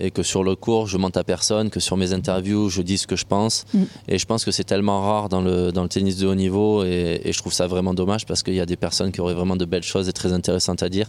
et 0.00 0.10
que 0.10 0.22
sur 0.22 0.42
le 0.42 0.56
cours, 0.56 0.86
je 0.86 0.96
mente 0.96 1.16
à 1.16 1.24
personne, 1.24 1.70
que 1.70 1.80
sur 1.80 1.96
mes 1.96 2.12
interviews, 2.12 2.68
je 2.68 2.82
dis 2.82 2.98
ce 2.98 3.06
que 3.06 3.16
je 3.16 3.24
pense. 3.24 3.64
Mm. 3.74 3.82
Et 4.08 4.18
je 4.18 4.26
pense 4.26 4.44
que 4.44 4.50
c'est 4.50 4.64
tellement 4.64 5.02
rare 5.02 5.28
dans 5.28 5.40
le, 5.40 5.72
dans 5.72 5.82
le 5.82 5.88
tennis 5.88 6.16
de 6.16 6.26
haut 6.26 6.34
niveau 6.34 6.84
et, 6.84 7.20
et 7.24 7.32
je 7.32 7.38
trouve 7.38 7.52
ça 7.52 7.66
vraiment 7.66 7.94
dommage 7.94 8.26
parce 8.26 8.42
qu'il 8.42 8.54
y 8.54 8.60
a 8.60 8.66
des 8.66 8.76
personnes 8.76 9.12
qui 9.12 9.20
auraient 9.20 9.34
vraiment 9.34 9.56
de 9.56 9.64
belles 9.64 9.82
choses 9.82 10.08
et 10.08 10.12
très 10.12 10.32
intéressantes 10.32 10.82
à 10.82 10.88
dire. 10.88 11.08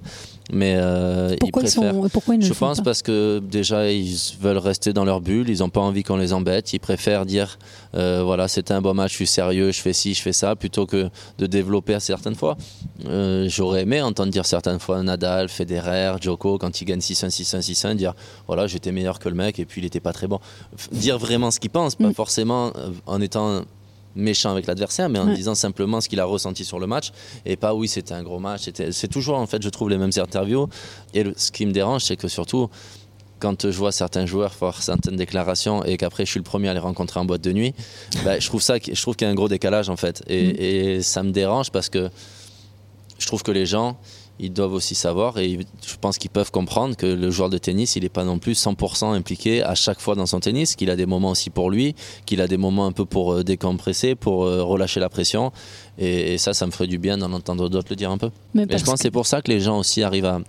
Mais 0.52 0.76
euh, 0.78 1.36
Pourquoi 1.40 1.64
ils 1.64 1.68
ils, 1.68 1.72
préfèrent. 1.72 1.94
sont, 1.94 2.10
pourquoi 2.10 2.36
ils 2.36 2.40
ne 2.40 2.44
Je 2.44 2.50
le 2.50 2.56
font 2.56 2.68
pense 2.68 2.78
pas 2.78 2.84
parce 2.84 3.02
que 3.02 3.40
déjà 3.40 3.90
ils 3.92 4.18
veulent 4.40 4.58
rester 4.58 4.94
dans 4.94 5.06
leur 5.06 5.22
bulle, 5.22 5.50
ils 5.50 5.60
n'ont 5.60 5.70
pas 5.70 5.82
envie 5.82 6.04
qu'on 6.04 6.18
les 6.18 6.34
embête, 6.34 6.74
ils 6.74 6.80
préfèrent 6.80 7.26
dire 7.26 7.58
euh, 7.96 8.22
voilà 8.24 8.48
c'était 8.48 8.74
un 8.74 8.82
bon 8.82 8.94
match, 8.94 9.12
je 9.12 9.16
suis 9.18 9.28
sérieux, 9.28 9.72
je 9.72 9.80
fais 9.82 9.94
ci, 9.94 10.14
je 10.14 10.22
fais 10.22 10.34
ça, 10.34 10.56
plutôt 10.56 10.86
que 10.86 11.10
de 11.38 11.46
développer 11.46 11.98
certaines 12.00 12.36
fois. 12.36 12.58
Euh, 13.06 13.48
J'aurais 13.48 13.82
aimé 13.82 14.02
entendre 14.02 14.32
dire 14.32 14.46
certaines 14.46 14.80
fois 14.80 15.02
Nadal, 15.04 15.50
Federer, 15.50 16.14
Djoko 16.20 16.58
quand 16.58 16.82
ils 16.82 16.86
gagnent 16.86 17.00
6-1, 17.00 17.30
6-1, 17.30 17.62
6-1, 17.62 17.96
dire 17.96 18.14
voilà 18.48 18.68
j'étais 18.82 18.92
meilleur 18.92 19.20
que 19.20 19.30
le 19.30 19.36
mec 19.36 19.60
et 19.60 19.66
puis 19.66 19.82
il 19.82 19.86
était 19.86 20.00
pas 20.00 20.14
très 20.14 20.28
bon. 20.28 20.40
Dire 20.92 21.18
vraiment 21.20 21.52
ce 21.52 21.60
qu'ils 21.60 21.70
pensent, 21.70 21.96
pas 21.96 22.08
Mm. 22.10 22.14
forcément 22.14 22.72
euh, 22.76 22.90
en 23.06 23.22
étant 23.22 23.62
méchant 24.16 24.52
avec 24.52 24.66
l'adversaire, 24.68 25.08
mais 25.08 25.20
en 25.20 25.28
Ouais. 25.28 25.36
disant 25.36 25.56
simplement 25.56 26.02
ce 26.02 26.10
qu'il 26.10 26.20
a 26.20 26.26
ressenti 26.26 26.66
sur 26.66 26.80
le 26.80 26.88
match 26.88 27.12
et 27.46 27.56
pas 27.56 27.74
oui 27.74 27.88
c'était 27.88 28.14
un 28.14 28.24
gros 28.24 28.40
match. 28.40 28.64
C'est 28.92 29.08
toujours 29.08 29.38
en 29.38 29.46
fait 29.48 29.62
je 29.62 29.70
trouve 29.70 29.90
les 29.90 29.98
mêmes 29.98 30.12
interviews 30.18 30.68
et 31.14 31.24
le- 31.24 31.34
ce 31.38 31.52
qui 31.52 31.66
me 31.66 31.72
dérange 31.72 32.04
c'est 32.04 32.18
que 32.18 32.28
surtout 32.28 32.70
quand 33.40 33.70
je 33.72 33.78
vois 33.78 33.92
certains 33.92 34.26
joueurs 34.26 34.54
faire 34.54 34.82
certaines 34.84 35.16
déclarations 35.16 35.84
et 35.86 35.96
qu'après 35.98 36.26
je 36.26 36.32
suis 36.32 36.40
le 36.40 36.44
premier 36.44 36.68
à 36.70 36.74
les 36.74 36.80
rencontrer 36.80 37.20
en 37.20 37.26
boîte 37.26 37.42
de 37.42 37.52
nuit, 37.54 37.74
bah, 38.26 38.38
je 38.40 38.48
trouve 38.48 38.62
ça, 38.62 38.80
que- 38.80 38.94
je 38.94 39.02
trouve 39.02 39.16
qu'il 39.16 39.26
y 39.26 39.30
a 39.30 39.32
un 39.32 39.36
gros 39.36 39.48
décalage 39.48 39.90
en 39.90 39.96
fait 39.98 40.24
et, 40.28 40.48
Mm. 40.48 40.56
et 40.60 41.02
ça 41.04 41.24
me 41.24 41.32
dérange 41.32 41.72
parce 41.72 41.90
que 41.90 42.10
je 43.18 43.28
trouve 43.28 43.44
que 43.44 43.52
les 43.52 43.66
gens 43.68 43.98
ils 44.44 44.52
doivent 44.52 44.74
aussi 44.74 44.96
savoir 44.96 45.38
et 45.38 45.60
je 45.86 45.96
pense 46.02 46.18
qu'ils 46.18 46.32
peuvent 46.32 46.52
comprendre 46.52 46.96
que 46.98 47.06
le 47.06 47.30
joueur 47.32 47.50
de 47.50 47.58
tennis 47.58 47.96
il 47.96 48.04
n'est 48.04 48.10
pas 48.10 48.24
non 48.26 48.40
plus 48.40 48.54
100% 48.62 49.14
impliqué 49.14 49.62
à 49.64 49.76
chaque 49.76 50.00
fois 50.02 50.16
dans 50.16 50.26
son 50.26 50.40
tennis 50.40 50.76
qu'il 50.76 50.90
a 50.90 50.96
des 50.96 51.06
moments 51.06 51.30
aussi 51.32 51.50
pour 51.52 51.70
lui 51.70 51.96
qu'il 52.26 52.42
a 52.42 52.48
des 52.48 52.58
moments 52.58 52.86
un 52.88 52.92
peu 52.92 53.06
pour 53.06 53.34
euh, 53.34 53.44
décompresser 53.44 54.16
pour 54.16 54.44
euh, 54.46 54.64
relâcher 54.64 55.00
la 55.00 55.10
pression. 55.10 55.52
Et, 55.98 56.34
et 56.34 56.38
ça 56.38 56.54
ça 56.54 56.66
me 56.66 56.72
ferait 56.72 56.88
du 56.88 56.98
bien 56.98 57.18
d'en 57.18 57.32
entendre 57.34 57.70
d'autres 57.70 57.88
le 57.92 57.96
dire 57.96 58.10
un 58.12 58.18
peu. 58.18 58.32
Mais 58.54 58.64
et 58.70 58.78
je 58.78 58.84
pense 58.84 58.96
que- 58.96 59.02
c'est 59.02 59.12
pour 59.12 59.28
ça 59.28 59.42
que 59.42 59.52
les 59.52 59.60
gens 59.60 59.78
aussi 59.78 60.02
arrivent 60.04 60.26
à, 60.26 60.40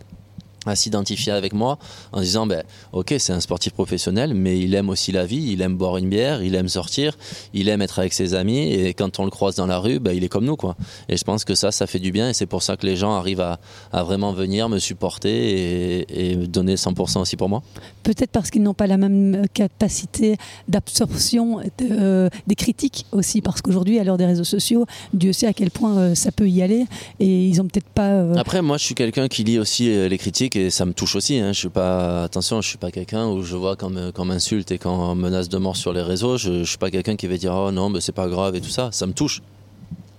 à 0.67 0.77
s'identifier 0.77 1.33
avec 1.33 1.53
moi 1.53 1.79
en 2.13 2.21
disant 2.21 2.47
ben, 2.47 2.63
ok 2.93 3.15
c'est 3.19 3.33
un 3.33 3.41
sportif 3.41 3.73
professionnel 3.73 4.33
mais 4.35 4.59
il 4.59 4.75
aime 4.75 4.91
aussi 4.91 5.11
la 5.13 5.27
vie 5.27 5.51
il 5.53 5.61
aime 5.63 5.77
boire 5.77 5.97
une 5.97 6.09
bière 6.09 6.43
il 6.43 6.55
aime 6.55 6.69
sortir 6.69 7.17
il 7.53 7.69
aime 7.69 7.83
être 7.83 7.99
avec 7.99 8.13
ses 8.13 8.35
amis 8.35 8.73
et 8.73 8.95
quand 8.95 9.19
on 9.19 9.25
le 9.25 9.31
croise 9.31 9.57
dans 9.57 9.67
la 9.67 9.79
rue 9.79 9.99
ben, 9.99 10.13
il 10.13 10.23
est 10.25 10.29
comme 10.29 10.45
nous 10.45 10.57
quoi 10.57 10.77
et 11.09 11.17
je 11.17 11.25
pense 11.25 11.45
que 11.45 11.55
ça 11.55 11.73
ça 11.73 11.87
fait 11.87 11.99
du 11.99 12.13
bien 12.13 12.31
et 12.31 12.33
c'est 12.35 12.47
pour 12.47 12.63
ça 12.63 12.77
que 12.77 12.87
les 12.87 12.95
gens 12.97 13.13
arrivent 13.15 13.41
à, 13.41 13.59
à 13.93 14.03
vraiment 14.05 14.33
venir 14.33 14.69
me 14.69 14.79
supporter 14.79 15.31
et, 15.33 16.31
et 16.33 16.37
me 16.37 16.47
donner 16.47 16.75
100% 16.77 17.19
aussi 17.21 17.37
pour 17.37 17.49
moi 17.49 17.63
Peut-être 18.05 18.31
parce 18.31 18.51
qu'ils 18.51 18.63
n'ont 18.63 18.75
pas 18.75 18.87
la 18.89 18.97
même 18.99 19.45
capacité 19.55 20.37
d'absorption 20.69 21.59
de- 21.59 21.65
euh, 21.91 22.29
des 22.47 22.55
critiques 22.57 23.07
aussi, 23.13 23.41
parce 23.41 23.63
qu'aujourd'hui, 23.63 23.99
à 23.99 24.05
l'heure 24.05 24.17
des 24.19 24.27
réseaux 24.27 24.43
sociaux, 24.45 24.87
Dieu 25.15 25.33
sait 25.33 25.47
à 25.47 25.53
quel 25.53 25.71
point 25.71 25.97
euh, 25.97 26.15
ça 26.15 26.33
peut 26.33 26.49
y 26.49 26.63
aller, 26.63 26.85
et 27.21 27.47
ils 27.47 27.61
ont 27.61 27.65
peut-être 27.69 27.89
pas. 27.89 28.09
euh, 28.11 28.35
Après, 28.37 28.61
moi, 28.63 28.77
je 28.79 28.85
suis 28.85 28.95
quelqu'un 28.95 29.29
qui 29.29 29.45
lit 29.45 29.59
aussi 29.59 29.85
les 30.09 30.19
critiques 30.19 30.52
et 30.57 30.71
ça 30.71 30.85
me 30.85 30.93
touche 30.93 31.17
aussi. 31.17 31.39
Hein. 31.39 31.53
Je 31.53 31.59
suis 31.59 31.69
pas, 31.69 32.25
attention, 32.25 32.61
je 32.61 32.69
suis 32.69 32.79
pas 32.79 32.91
quelqu'un 32.91 33.27
où 33.29 33.43
je 33.43 33.57
vois 33.57 33.77
qu'on 33.77 33.91
me- 33.91 34.11
qu'on 34.13 34.25
m'insulte 34.25 34.71
et 34.73 34.79
qu'on 34.79 35.15
me 35.15 35.23
menace 35.23 35.49
de 35.49 35.59
mort 35.59 35.77
sur 35.77 35.93
les 35.93 36.03
réseaux. 36.03 36.37
Je, 36.37 36.61
je 36.65 36.69
suis 36.69 36.79
pas 36.79 36.91
quelqu'un 36.91 37.17
qui 37.17 37.27
va 37.27 37.37
dire 37.37 37.53
oh 37.55 37.71
non, 37.71 37.89
mais 37.89 38.01
c'est 38.01 38.13
pas 38.13 38.29
grave 38.29 38.55
et 38.57 38.61
tout 38.61 38.69
ça. 38.71 38.91
Ça 38.93 39.07
me 39.07 39.13
touche. 39.13 39.43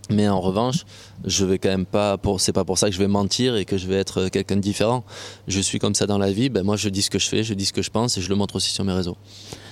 Mais 0.10 0.28
en 0.28 0.41
revanche, 0.41 0.86
je 1.24 1.46
vais 1.46 1.58
quand 1.60 1.69
même 1.69 1.86
pas 1.86 2.17
pour 2.17 2.41
c'est 2.41 2.52
pas 2.52 2.65
pour 2.65 2.78
ça 2.78 2.88
que 2.89 2.93
je 2.93 3.00
vais 3.00 3.08
mentir 3.08 3.56
et 3.56 3.63
que 3.63 3.78
je 3.78 3.88
vais 3.88 3.96
être 3.96 4.28
quelqu'un 4.28 4.58
de 4.58 4.62
différent. 4.62 5.04
Je 5.48 5.62
suis 5.62 5.80
comme 5.80 5.96
ça 5.96 6.06
dans 6.06 6.17
la 6.17 6.32
vie, 6.32 6.50
ben 6.50 6.62
moi 6.63 6.76
je 6.76 6.89
dis 6.89 7.02
ce 7.02 7.10
que 7.10 7.19
je 7.19 7.30
fais, 7.30 7.41
je 7.43 7.54
dis 7.54 7.65
ce 7.65 7.74
que 7.74 7.82
je 7.82 7.89
pense 7.89 8.17
et 8.17 8.22
je 8.22 8.28
le 8.30 8.36
montre 8.36 8.58
aussi 8.58 8.72
sur 8.72 8.84
mes 8.84 8.91
réseaux. 8.93 9.15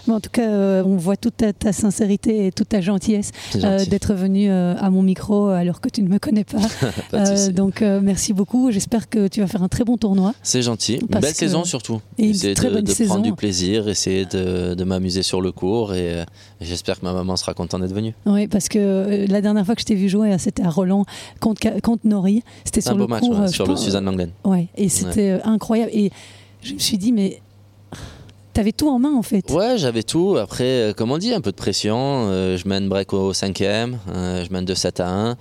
Mais 0.08 0.14
en 0.14 0.20
tout 0.20 0.30
cas, 0.32 0.50
euh, 0.50 0.84
on 0.86 0.96
voit 0.98 1.18
toute 1.18 1.38
ta, 1.38 1.54
ta 1.54 1.74
sincérité 1.74 2.48
et 2.48 2.52
toute 2.52 2.70
ta 2.70 2.82
gentillesse 2.82 3.32
euh, 3.56 3.86
d'être 3.86 4.14
venu 4.14 4.50
euh, 4.50 4.76
à 4.78 4.90
mon 4.90 5.02
micro 5.04 5.48
alors 5.48 5.82
que 5.82 5.90
tu 5.90 6.02
ne 6.02 6.10
me 6.10 6.20
connais 6.20 6.44
pas. 6.44 6.60
Donc 7.52 7.82
merci 7.82 8.34
beaucoup. 8.34 8.72
J'espère 8.72 9.10
que 9.10 9.28
tu 9.28 9.42
vas 9.42 9.48
faire 9.48 9.64
un 9.64 9.68
très 9.68 9.84
bon 9.84 9.98
tournoi. 9.98 10.34
C'est 10.44 10.62
gentil. 10.62 10.96
Une 10.96 11.08
belle 11.08 11.22
que- 11.32 11.38
saison 11.38 11.64
surtout. 11.64 12.02
Et 12.18 12.26
une 12.26 12.30
essayer 12.32 12.54
très 12.54 12.70
de, 12.70 12.74
bonne 12.76 12.84
de 12.86 12.92
saison. 12.92 13.10
prendre 13.16 13.24
du 13.24 13.34
plaisir, 13.34 13.88
essayer 13.88 14.26
de, 14.26 14.74
de 14.74 14.84
m'amuser 14.84 15.24
sur 15.24 15.42
le 15.42 15.52
cours 15.52 15.94
et, 15.94 16.24
j'espère 16.60 17.00
que 17.00 17.06
ma 17.06 17.14
maman 17.14 17.36
sera 17.36 17.54
contente 17.54 17.82
d'être 17.82 17.94
venue. 17.94 18.14
Oui, 18.26 18.48
parce 18.48 18.70
que 18.70 19.26
la 19.30 19.42
dernière 19.42 19.66
fois 19.66 19.76
que 19.76 19.82
je 19.82 19.86
t'ai 19.86 19.96
vu 19.96 20.10
jouer, 20.10 20.36
c'était 20.38 20.64
à 20.64 20.70
Roland 20.70 21.06
contre, 21.40 21.80
contre 21.82 22.08
Nori. 22.08 22.44
C'était 22.64 22.82
C'est 22.82 22.88
sur 22.90 22.96
un 22.96 23.00
le 23.00 23.04
beau 23.06 23.10
match 23.10 23.22
cours, 23.22 23.40
ouais, 23.40 23.48
je 23.48 23.52
sur 23.54 23.68
le 23.68 23.76
Suzanne 23.76 24.06
Langlen. 24.06 24.32
Ouais, 24.46 24.68
et 24.76 24.90
c'était 24.90 25.40
incroyable. 25.44 25.92
Et 25.94 26.12
je 26.62 26.74
me 26.74 26.80
suis 26.80 26.98
dit, 26.98 27.12
mais 27.12 27.42
t'avais 28.54 28.72
tout 28.72 28.90
en 28.90 29.00
main 29.00 29.14
en 29.14 29.22
fait. 29.22 29.50
Ouais, 29.50 29.78
j'avais 29.78 30.04
tout. 30.04 30.38
Après, 30.38 30.64
euh, 30.64 30.94
comme 30.94 31.12
on 31.12 31.18
dit, 31.18 31.34
un 31.34 31.42
peu 31.42 31.52
de 31.52 31.56
pression. 31.56 32.28
Euh, 32.30 32.58
je 32.58 32.68
mène 32.68 32.90
break 32.90 33.14
au 33.14 33.34
cinquième. 33.34 34.00
Euh, 34.10 34.46
je 34.46 34.52
mène 34.54 34.66
de 34.66 34.74
7 34.74 35.00
à 35.00 35.10
1. 35.10 35.38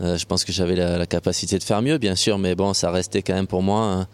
Euh, 0.00 0.16
je 0.16 0.26
pense 0.26 0.44
que 0.44 0.52
j'avais 0.52 0.76
la, 0.76 1.06
capacité 1.06 1.58
de 1.58 1.62
faire 1.62 1.82
mieux, 1.82 1.98
bien 1.98 2.14
sûr. 2.14 2.38
Mais 2.38 2.54
bon, 2.54 2.74
ça 2.74 2.90
restait 2.90 3.22
quand 3.22 3.34
même 3.34 3.46
pour 3.46 3.62
moi 3.62 3.80
un, 3.80 4.06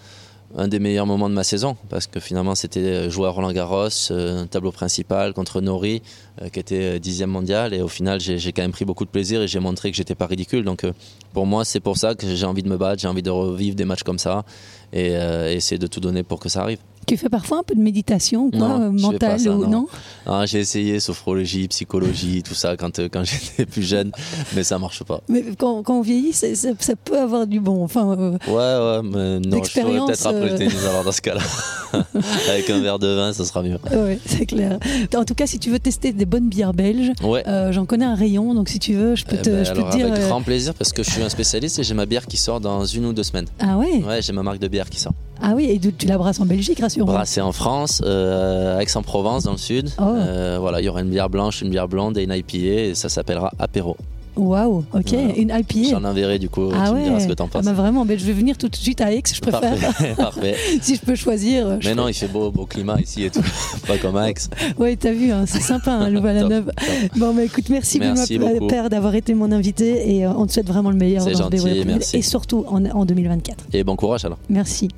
un 0.57 0.69
des 0.69 0.79
meilleurs 0.79 1.07
moments 1.07 1.29
de 1.29 1.35
ma 1.35 1.45
saison. 1.45 1.77
Parce 1.89 2.07
que 2.07 2.21
finalement, 2.21 2.55
c'était 2.55 3.11
jouer 3.11 3.27
à 3.27 3.31
Roland 3.31 3.53
Garros, 3.53 3.89
euh, 4.11 4.43
un 4.43 4.47
tableau 4.47 4.73
principal 4.73 5.33
contre 5.35 5.61
Nori, 5.61 6.03
euh, 6.43 6.49
qui 6.49 6.61
était 6.61 6.97
euh, 6.97 6.99
dixième 6.99 7.31
mondial. 7.31 7.75
Et 7.75 7.83
au 7.83 7.89
final, 7.89 8.21
j'ai 8.21 8.53
quand 8.53 8.63
même 8.63 8.73
pris 8.73 8.85
beaucoup 8.85 9.05
de 9.05 9.11
plaisir 9.11 9.43
et 9.43 9.49
j'ai 9.49 9.61
montré 9.61 9.91
que 9.91 9.97
j'étais 9.97 10.15
pas 10.15 10.27
ridicule. 10.27 10.65
Donc 10.65 10.85
euh, 10.85 10.93
pour 11.33 11.47
moi, 11.47 11.65
c'est 11.65 11.81
pour 11.81 11.97
ça 11.97 12.15
que 12.15 12.27
j'ai 12.35 12.47
envie 12.47 12.63
de 12.63 12.69
me 12.69 12.77
battre. 12.77 13.03
J'ai 13.03 13.09
envie 13.09 13.23
de 13.23 13.31
revivre 13.31 13.77
des 13.77 13.85
matchs 13.85 14.03
comme 14.03 14.19
ça. 14.19 14.45
Et 14.93 15.17
euh, 15.17 15.53
essayer 15.53 15.79
de 15.79 15.87
tout 15.87 16.01
donner 16.01 16.23
pour 16.23 16.41
que 16.41 16.49
ça 16.49 16.63
arrive. 16.63 16.79
Tu 17.09 17.17
fais 17.17 17.29
parfois 17.29 17.59
un 17.59 17.63
peu 17.63 17.75
de 17.75 17.81
méditation, 17.81 18.51
quoi, 18.51 18.61
Non, 18.61 18.81
euh, 18.83 18.91
mentale 18.91 19.41
ça, 19.41 19.51
ou 19.51 19.65
non. 19.65 19.71
non 19.71 19.87
Ah, 20.27 20.47
j'ai 20.47 20.61
essayé 20.61 21.01
sophrologie, 21.01 21.67
psychologie, 21.69 22.43
tout 22.43 22.55
ça 22.55 22.77
quand, 22.77 22.99
euh, 22.99 23.09
quand 23.11 23.25
j'étais 23.25 23.67
plus 23.67 23.83
jeune, 23.83 24.13
mais 24.55 24.63
ça 24.65 24.79
marche 24.79 25.03
pas. 25.05 25.21
Mais 25.29 25.45
quand, 25.59 25.83
quand 25.83 25.99
on 25.99 26.03
vieillit, 26.03 26.33
ça 26.33 26.95
peut 27.05 27.19
avoir 27.19 27.47
du 27.47 27.61
bon. 27.61 27.83
Enfin, 27.83 28.17
euh, 28.19 28.39
Ouais, 28.47 28.55
ouais, 28.55 29.03
mais 29.03 29.41
non, 29.41 29.63
je 29.63 29.73
peut-être 29.73 30.27
après 30.27 30.35
euh, 30.43 30.49
le 30.53 30.55
tennis 30.55 30.85
alors 30.85 31.05
dans 31.05 31.13
ce 31.13 31.21
cas-là. 31.23 31.41
Avec 32.49 32.69
un 32.71 32.81
verre 32.81 32.99
de 32.99 33.09
vin, 33.09 33.33
ça 33.33 33.45
sera 33.45 33.63
mieux. 33.63 33.79
ouais, 33.93 34.19
c'est 34.27 34.47
clair. 34.47 34.79
En 35.17 35.25
tout 35.25 35.35
cas, 35.35 35.47
si 35.47 35.59
tu 35.59 35.71
veux 35.71 35.79
tester 35.79 36.13
des 36.13 36.25
bonnes 36.27 36.49
bières 36.49 36.73
belges, 36.75 37.13
Ouais. 37.23 37.43
euh, 37.49 37.73
j'en 37.73 37.85
connais 37.87 38.05
un 38.05 38.15
rayon, 38.15 38.55
donc 38.55 38.69
si 38.69 38.79
tu 38.79 38.95
veux, 38.95 39.15
je 39.17 39.25
peux 39.25 39.37
Eh 39.39 39.43
te, 39.43 39.51
ben, 39.51 39.65
je 39.65 39.73
peux 39.73 39.79
alors 39.81 39.91
te 39.91 39.97
dire. 39.97 40.07
avec 40.07 40.19
euh, 40.23 40.29
grand 40.29 40.43
plaisir 40.43 40.75
parce 40.75 40.93
que 40.93 41.03
je 41.03 41.11
suis 41.11 41.23
un 41.23 41.29
spécialiste 41.29 41.79
et 41.79 41.83
j'ai 41.85 41.95
ma 41.95 42.07
bière 42.07 42.27
qui 42.27 42.37
sort 42.37 42.61
dans 42.61 42.85
une 42.85 43.07
ou 43.07 43.13
deux 43.13 43.23
semaines. 43.23 43.47
Ah 43.61 43.77
ouais, 43.79 44.03
Ouais, 44.07 44.23
j'ai 44.23 44.33
ma 44.33 44.43
marque 44.43 44.59
de 44.59 44.69
bière 44.69 44.89
qui 44.91 45.01
sort. 45.01 45.13
Ah 45.41 45.53
oui, 45.55 45.67
et 45.71 45.79
tu, 45.79 45.93
tu 45.93 46.07
la 46.07 46.19
brasses 46.19 46.41
en 46.41 46.47
Belgique, 46.47 46.81
rassure-moi. 46.81 47.15
Brassée 47.15 47.41
en 47.41 47.53
France, 47.53 48.03
euh, 48.05 48.79
Aix-en-Provence 48.81 49.45
dans 49.45 49.53
le 49.53 49.59
sud. 49.59 49.89
Oh. 49.99 50.03
Euh, 50.05 50.59
voilà, 50.61 50.81
il 50.81 50.85
y 50.85 50.89
aura 50.89 51.01
une 51.03 51.11
bière 51.11 51.31
blanche, 51.31 51.63
une 51.63 51.71
bière 51.71 51.87
blonde 51.89 52.19
et 52.19 52.25
une 52.25 52.33
IPA 52.33 52.57
et 52.59 52.95
ça 52.95 53.09
s'appellera 53.09 53.53
Apéro. 53.59 53.97
Waouh, 54.39 54.85
ok, 54.95 55.05
Voilà. 55.09 55.35
une 55.37 55.51
IPA. 55.51 55.91
J'en 55.91 56.05
enverrai 56.05 56.39
du 56.39 56.49
coup, 56.49 56.71
Ah 56.73 56.87
tu 56.89 56.95
me 56.95 57.03
diras 57.03 57.15
ouais, 57.17 57.21
ce 57.21 57.27
que 57.27 57.33
t'en 57.33 57.47
Ah 57.47 57.49
penses. 57.55 57.65
bah 57.65 57.73
vraiment, 57.73 58.05
ben, 58.05 58.19
je 58.19 58.25
vais 58.25 58.33
venir 58.33 58.57
tout 58.57 58.69
de 58.69 58.77
suite 58.77 59.01
à 59.01 59.13
Aix, 59.13 59.23
je 59.33 59.41
préfère. 59.41 59.61
Parfait, 59.77 60.15
parfait. 60.17 60.55
si 60.81 60.95
je 60.95 61.01
peux 61.01 61.15
choisir. 61.17 61.81
je 61.81 61.89
Mais 61.89 61.95
non, 61.95 62.09
il 62.09 62.15
fait 62.15 62.29
beau, 62.29 62.51
beau 62.51 62.65
climat 62.67 63.01
ici 63.01 63.25
et 63.25 63.31
tout. 63.31 63.43
Pas 63.87 63.99
comme 63.99 64.17
à 64.17 64.31
Aix. 64.31 64.35
Ouais, 64.79 64.97
t'as 64.97 65.13
vu, 65.13 65.31
hein, 65.33 65.45
c'est 65.47 65.61
sympa, 65.61 65.91
hein, 65.93 66.09
Louvain-la-Neuve. 66.11 66.71
Bon, 67.17 67.35
bah 67.35 67.45
écoute, 67.45 67.69
merci, 67.69 67.99
Merci 67.99 68.39
Benoît. 68.39 68.69
Père 68.69 68.89
d'avoir 68.91 69.15
été 69.15 69.35
mon 69.35 69.51
invité 69.53 70.17
et 70.17 70.25
euh, 70.27 70.31
on 70.37 70.47
te 70.47 70.53
souhaite 70.53 70.69
vraiment 70.69 70.91
le 70.91 70.97
meilleur 70.97 71.23
C'est 71.23 71.35
gentil, 71.37 71.83
merci. 71.87 72.17
et 72.17 72.23
surtout 72.23 72.65
en, 72.69 72.85
en 72.87 73.05
2024. 73.05 73.67
Et 73.73 73.83
bon 73.85 73.97
courage 73.97 74.25
alors. 74.25 74.39
Merci. 74.49 74.89